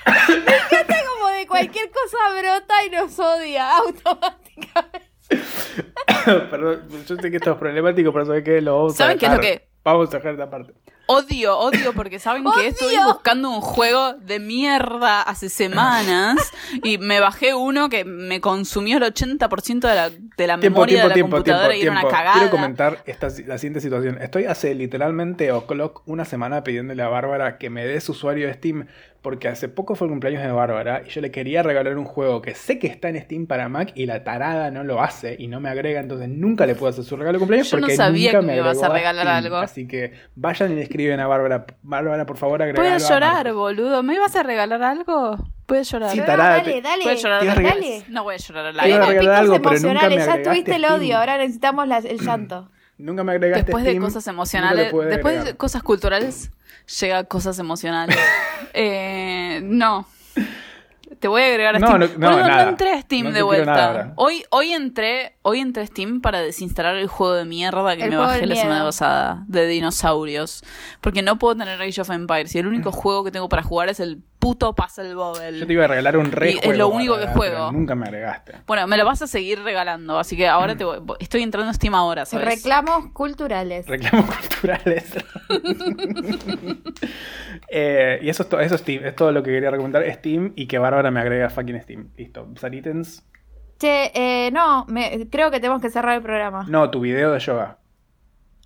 [0.05, 5.01] Como de cualquier cosa brota y nos odia automáticamente.
[6.25, 8.61] Perdón, yo sé que esto es problemático, pero ¿sabes qué?
[8.61, 9.59] Lo vamos a ¿Saben qué es lo dejar.
[9.59, 10.73] que- Vamos a dejar esta parte.
[11.11, 16.37] Odio, odio, porque saben que estoy buscando un juego de mierda hace semanas
[16.83, 20.95] y me bajé uno que me consumió el 80% de la, de la Tiempo, memoria
[20.95, 22.33] tiempo, de la tiempo, computadora tiempo, y era una cagada.
[22.33, 24.21] Quiero comentar esta, la siguiente situación.
[24.21, 28.53] Estoy hace literalmente o'clock una semana pidiéndole a Bárbara que me dé su usuario de
[28.53, 28.87] Steam
[29.21, 32.41] porque hace poco fue el cumpleaños de Bárbara y yo le quería regalar un juego
[32.41, 35.47] que sé que está en Steam para Mac y la tarada no lo hace y
[35.47, 37.95] no me agrega, entonces nunca le puedo hacer su regalo de cumpleaños Yo no porque
[37.95, 39.45] sabía nunca que me ibas agregó a regalar Steam.
[39.45, 39.57] algo.
[39.57, 42.83] Así que vayan y le escriben a Bárbara, Bárbara, por favor, agregalo.
[42.87, 44.03] Voy a a llorar, boludo.
[44.03, 45.37] ¿Me ibas a regalar algo?
[45.67, 46.11] A llorar.
[46.11, 47.09] Sí, tarada, dale, dale.
[47.09, 47.43] A llorar.
[47.47, 48.03] Aire.
[48.09, 48.99] No voy a llorar al aire.
[49.05, 52.19] regalar algo, Picos pero nunca me emocionales, ya tuviste el odio, ahora necesitamos la- el
[52.19, 52.69] llanto.
[52.97, 56.51] Nunca me agregaste Después de Steam, cosas emocionales, después de cosas culturales,
[56.99, 58.17] llega cosas emocionales.
[58.73, 60.07] Eh, no.
[61.21, 61.99] Te voy a agregar a No, Steam.
[61.99, 62.69] no, no, Boludo, nada.
[62.69, 64.11] entré a Steam No te de vuelta.
[64.15, 68.09] hoy, hoy entré, hoy entré a Steam para desinstalar el juego de mierda que El
[68.09, 70.63] me juego bajé la semana pasada de dinosaurios.
[70.99, 73.87] Porque no puedo tener Age of Empires y el único juego que tengo para jugar
[73.89, 75.59] es el puto Puzzle Bobble.
[75.59, 77.71] Yo te iba a regalar un re Y es juego, lo único que juego.
[77.71, 78.53] Nunca me agregaste.
[78.65, 81.73] Bueno, me lo vas a seguir regalando, así que ahora te voy- estoy entrando a
[81.75, 82.47] Steam ahora, ¿sabes?
[82.47, 83.85] Reclamos culturales.
[83.87, 85.13] Reclamos culturales.
[87.73, 89.05] Eh, y eso es, to- eso es Steam.
[89.05, 90.03] Es todo lo que quería recomendar.
[90.15, 92.09] Steam y que Bárbara me agregue a fucking Steam.
[92.17, 92.47] Listo.
[92.55, 93.25] Saritens.
[93.79, 96.65] Che, eh, no, me- creo que tenemos que cerrar el programa.
[96.67, 97.77] No, tu video de yoga.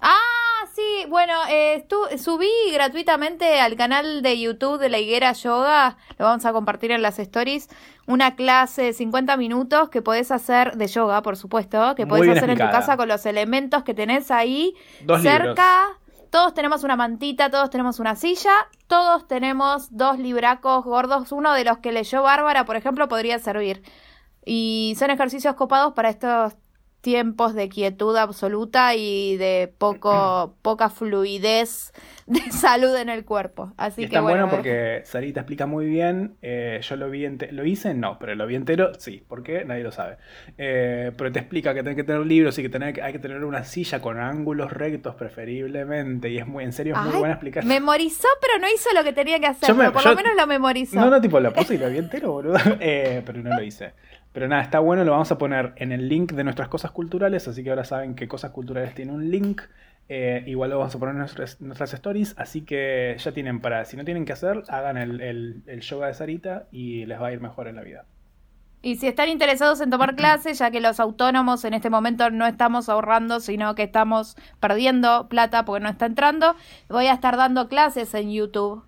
[0.01, 1.87] Ah, sí, bueno, eh,
[2.17, 7.01] subí gratuitamente al canal de YouTube de la Higuera Yoga, lo vamos a compartir en
[7.01, 7.69] las stories,
[8.07, 12.49] una clase de 50 minutos que podés hacer de yoga, por supuesto, que podés hacer
[12.49, 15.97] en tu casa con los elementos que tenés ahí Dos cerca.
[16.29, 18.53] Todos tenemos una mantita, todos tenemos una silla,
[18.87, 23.83] todos tenemos dos libracos gordos, uno de los que leyó Bárbara, por ejemplo, podría servir.
[24.45, 26.55] Y son ejercicios copados para estos
[27.05, 31.93] tiempos de quietud absoluta y de poco poca fluidez
[32.25, 33.73] de salud en el cuerpo.
[33.77, 36.35] Así y que está bueno, bueno porque Sarita explica muy bien.
[36.41, 37.93] eh, yo lo vi ente- ¿Lo hice?
[37.93, 39.23] No, pero lo vi entero, sí.
[39.27, 39.63] ¿Por qué?
[39.65, 40.17] Nadie lo sabe.
[40.57, 43.43] Eh, pero te explica que tenés que tener libros y que tener- hay que tener
[43.43, 46.29] una silla con ángulos rectos preferiblemente.
[46.29, 47.69] Y es muy, en serio, es muy Ay, buena explicación.
[47.69, 49.69] memorizó, pero no hizo lo que tenía que hacer.
[49.69, 50.95] Yo me- pero por yo- lo menos lo memorizó.
[50.99, 52.55] No, no, tipo, lo puse y lo vi entero, boludo.
[52.79, 53.93] Eh, pero no lo hice.
[54.35, 57.47] Pero nada, está bueno, lo vamos a poner en el link de nuestras cosas culturales,
[57.47, 59.61] así que ahora saben que cosas culturales tiene un link.
[60.09, 63.95] Eh, igual lo vamos a poner en nuestras, stories, así que ya tienen para, si
[63.95, 67.69] no tienen que hacer, hagan el, yoga de Sarita y les va a ir mejor
[67.69, 68.03] en la vida.
[68.81, 72.45] Y si están interesados en tomar clases, ya que los autónomos en este momento no
[72.45, 76.57] estamos ahorrando, sino que estamos perdiendo plata porque no está entrando,
[76.89, 78.83] voy a estar dando clases en YouTube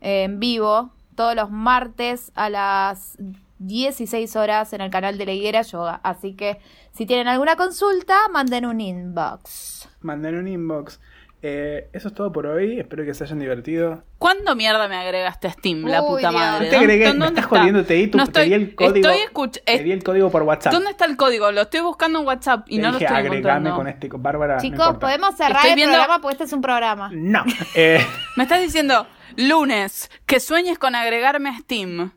[0.00, 3.16] en vivo todos los martes a las
[3.58, 6.00] 16 horas en el canal de la Higuera Yoga.
[6.02, 6.58] Así que
[6.92, 9.88] si tienen alguna consulta, manden un inbox.
[10.00, 11.00] Manden un inbox.
[11.40, 14.02] Eh, eso es todo por hoy, espero que se hayan divertido.
[14.18, 16.32] ¿Cuándo mierda me agregaste a Steam, la puta Dios.
[16.34, 16.64] madre?
[16.64, 17.56] No te agregué, ¿Dónde me estás está?
[17.60, 18.96] jodiendo, te di, tu, No te di estoy- el código.
[19.08, 20.72] Estoy escuch- te di el código por WhatsApp.
[20.72, 21.52] ¿Dónde está el código?
[21.52, 23.76] Lo estoy buscando en WhatsApp y Te no dije, lo estoy agregame encontrando.
[23.76, 24.56] con este, con Bárbara.
[24.58, 27.10] Chicos, podemos cerrar Estoy el viendo- programa porque este es un programa.
[27.14, 27.44] No.
[27.76, 28.04] Eh,
[28.36, 29.06] Me estás diciendo
[29.36, 32.10] lunes que sueñes con agregarme a Steam.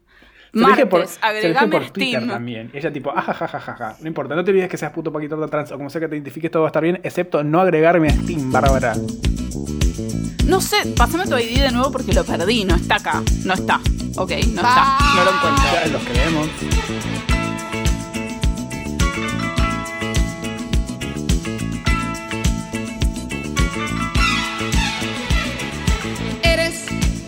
[0.54, 2.30] Martes, por, agregame por Twitter Steam.
[2.30, 2.72] también.
[2.74, 3.96] Y ella tipo, ajajajaja.
[4.02, 6.08] No importa, no te olvides que seas puto Paquito de trans o como sea que
[6.08, 8.94] te identifiques, todo va a estar bien, excepto no agregarme a Steam, Bárbara.
[10.46, 12.66] No sé, pásame tu ID de nuevo porque lo perdí.
[12.66, 13.22] No está acá.
[13.46, 13.80] No está.
[14.18, 14.98] Ok, no está.
[15.16, 15.64] No lo encuentro.
[15.74, 16.48] Ya los creemos.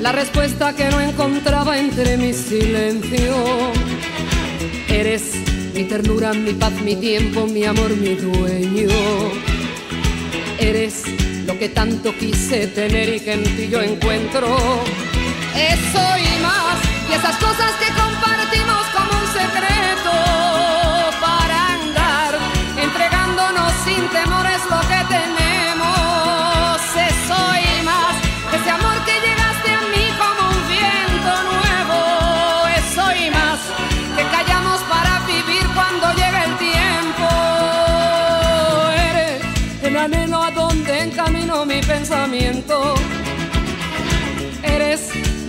[0.00, 3.34] la respuesta que no encontraba entre mi silencio.
[4.88, 5.34] Eres
[5.74, 8.88] mi ternura, mi paz, mi tiempo, mi amor, mi dueño.
[10.58, 11.02] Eres
[11.46, 14.56] lo que tanto quise tener y que en ti yo encuentro.
[15.56, 16.78] Eso y más,
[17.10, 18.37] y esas cosas que compartimos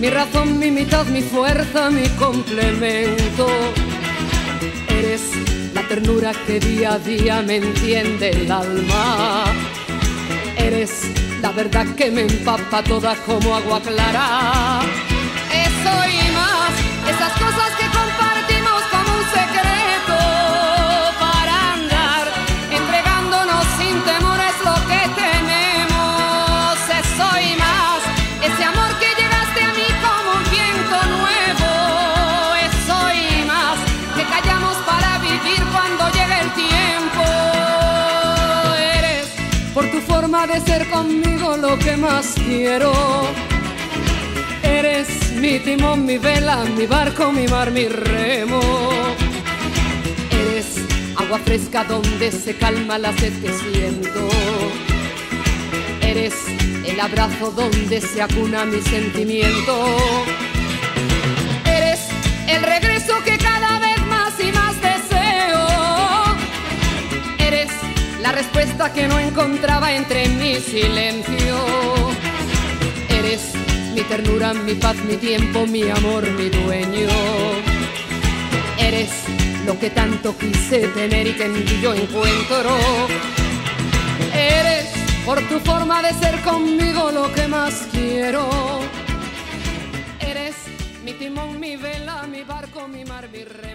[0.00, 3.46] mi razón, mi mitad, mi fuerza, mi complemento.
[4.88, 5.20] Eres
[5.74, 9.44] la ternura que día a día me entiende el alma.
[10.56, 11.02] Eres
[11.42, 14.80] la verdad que me empapa toda como agua clara.
[40.40, 42.92] Forma de ser conmigo lo que más quiero.
[44.62, 48.60] Eres mi timón, mi vela, mi barco, mi mar, mi remo.
[50.30, 50.66] Eres
[51.16, 54.28] agua fresca donde se calma la sed que siento.
[56.00, 56.34] Eres
[56.86, 59.96] el abrazo donde se acuna mi sentimiento.
[61.66, 62.00] Eres
[62.48, 63.59] el regreso que cada
[68.30, 71.56] la respuesta que no encontraba entre mi silencio.
[73.08, 73.40] Eres
[73.92, 77.08] mi ternura, mi paz, mi tiempo, mi amor, mi dueño.
[78.78, 79.10] Eres
[79.66, 82.70] lo que tanto quise tener y que en ti yo encuentro.
[84.32, 84.86] Eres
[85.24, 88.48] por tu forma de ser conmigo lo que más quiero.
[90.20, 90.54] Eres
[91.04, 93.69] mi timón, mi vela, mi barco, mi mar, mi remo.